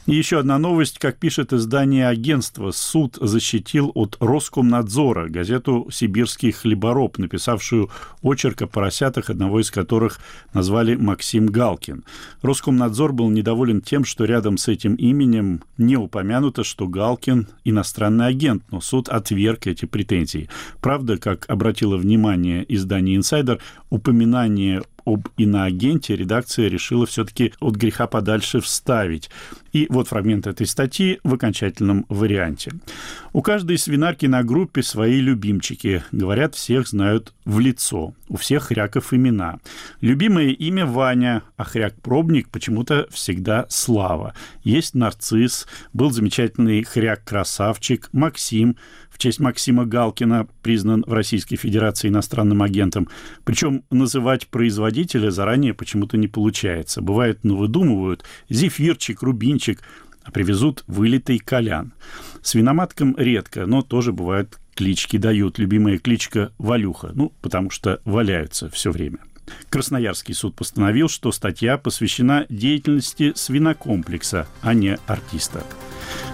И 0.07 0.15
еще 0.15 0.39
одна 0.39 0.57
новость. 0.59 1.01
Как 1.01 1.17
пишет 1.17 1.53
издание 1.53 2.07
агентства, 2.07 2.71
суд 2.71 3.19
защитил 3.21 3.91
от 3.97 4.17
Роскомнадзора 4.21 5.29
газету 5.29 5.89
«Сибирский 5.91 6.53
хлебороб», 6.53 7.19
написавшую 7.19 7.91
очерк 8.23 8.63
о 8.63 8.67
поросятах, 8.69 9.31
одного 9.31 9.59
из 9.59 9.73
которых 9.73 10.21
назвали 10.53 10.95
Максим 10.95 11.47
Галкин. 11.47 12.05
Роскомнадзор 12.43 13.15
был 13.15 13.31
недоволен 13.31 13.81
тем, 13.81 14.05
что 14.05 14.25
рядом 14.27 14.59
с 14.59 14.69
этим 14.69 14.95
именем 14.95 15.65
не 15.77 15.97
упомянуто, 15.97 16.63
что 16.63 16.87
Галкин– 16.87 17.49
иностранный 17.65 18.29
агент, 18.29 18.63
но 18.71 18.81
суд 18.81 19.09
отверг 19.09 19.67
эти 19.67 19.87
претензии. 19.87 20.49
Правда, 20.81 21.19
как 21.19 21.51
обратило 21.51 21.97
внимание 21.97 22.65
издание 22.73 23.17
«Инсайдер», 23.17 23.59
упоминание 23.91 24.85
об 25.07 25.29
иноагенте 25.39 26.17
редакция 26.17 26.69
решила 26.69 27.07
все-таки 27.07 27.55
от 27.61 27.77
греха 27.77 28.07
подальше 28.07 28.61
вставить. 28.61 29.31
И 29.73 29.87
вот 29.89 30.09
фрагмент 30.09 30.47
этой 30.47 30.67
статьи 30.67 31.21
в 31.23 31.35
окончательном 31.35 32.07
варианте. 32.09 32.73
У 33.33 33.43
каждой 33.43 33.79
свинарки 33.79 34.27
на 34.27 34.43
группе 34.43 34.83
свои 34.83 35.21
любимчики. 35.21 36.03
Говорят, 36.13 36.55
всех 36.55 36.89
знают 36.89 37.35
в 37.45 37.61
лицо. 37.61 38.15
У 38.29 38.37
всех 38.37 38.65
хряков 38.65 39.13
имена. 39.13 39.59
Любимое 40.01 40.49
имя 40.49 40.87
Ваня, 40.87 41.43
а 41.57 41.65
хряк-пробник 41.65 42.49
почему-то 42.49 43.07
всегда 43.11 43.67
Слава. 43.69 44.35
Есть 44.65 44.95
нарцисс, 44.95 45.67
был 45.93 46.11
замечательный 46.11 46.83
хряк-красавчик 46.83 48.09
Максим, 48.13 48.77
в 49.17 49.19
честь 49.19 49.41
Максима 49.41 49.87
Галкина 49.87 50.47
признан 50.63 51.03
в 51.07 51.13
Российской 51.15 51.57
Федерации 51.57 52.09
иностранным 52.09 52.63
агентом. 52.63 53.09
Причем 53.45 53.83
называть 53.91 54.47
производителя 54.49 55.31
заранее 55.31 55.73
почему-то 55.73 56.19
не 56.19 56.29
получается. 56.29 57.01
Бывает, 57.01 57.43
навыдумывают 57.43 58.25
зефирчик, 58.51 59.23
рубинчик, 59.23 59.81
а 60.23 60.31
привезут 60.31 60.85
вылитый 60.87 61.39
колян. 61.39 61.95
Свиноматкам 62.43 63.17
редко, 63.17 63.65
но 63.65 63.81
тоже 63.81 64.13
бывает 64.13 64.59
клички 64.75 65.17
дают. 65.17 65.59
Любимая 65.59 65.97
кличка 65.97 66.53
Валюха, 66.59 67.13
ну, 67.15 67.33
потому 67.41 67.71
что 67.71 68.03
валяются 68.05 68.69
все 68.69 68.91
время. 68.91 69.21
Красноярский 69.69 70.35
суд 70.35 70.55
постановил, 70.55 71.09
что 71.09 71.33
статья 71.33 71.79
посвящена 71.79 72.47
деятельности 72.49 73.33
свинокомплекса, 73.35 74.47
а 74.63 74.75
не 74.75 74.99
артиста. 75.07 75.65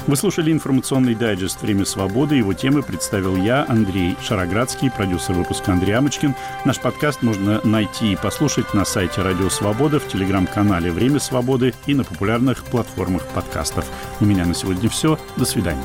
Вы 0.07 0.17
слушали 0.17 0.51
информационный 0.51 1.15
дайджест 1.15 1.63
«Время 1.63 1.85
свободы». 1.85 2.35
Его 2.37 2.53
темы 2.53 2.83
представил 2.83 3.37
я, 3.37 3.65
Андрей 3.69 4.17
Шароградский, 4.23 4.91
продюсер 4.91 5.35
выпуска 5.35 5.73
Андрей 5.73 5.93
Амочкин. 5.93 6.35
Наш 6.65 6.81
подкаст 6.81 7.23
можно 7.23 7.61
найти 7.63 8.13
и 8.13 8.17
послушать 8.17 8.75
на 8.75 8.85
сайте 8.85 9.23
Радио 9.23 9.49
Свобода, 9.49 10.01
в 10.01 10.09
телеграм-канале 10.09 10.91
«Время 10.91 11.21
свободы» 11.21 11.73
и 11.87 11.95
на 11.95 12.03
популярных 12.03 12.65
платформах 12.65 13.25
подкастов. 13.29 13.87
У 14.21 14.25
меня 14.25 14.45
на 14.45 14.55
сегодня 14.55 14.89
все. 14.91 15.19
До 15.37 15.45
свидания. 15.45 15.85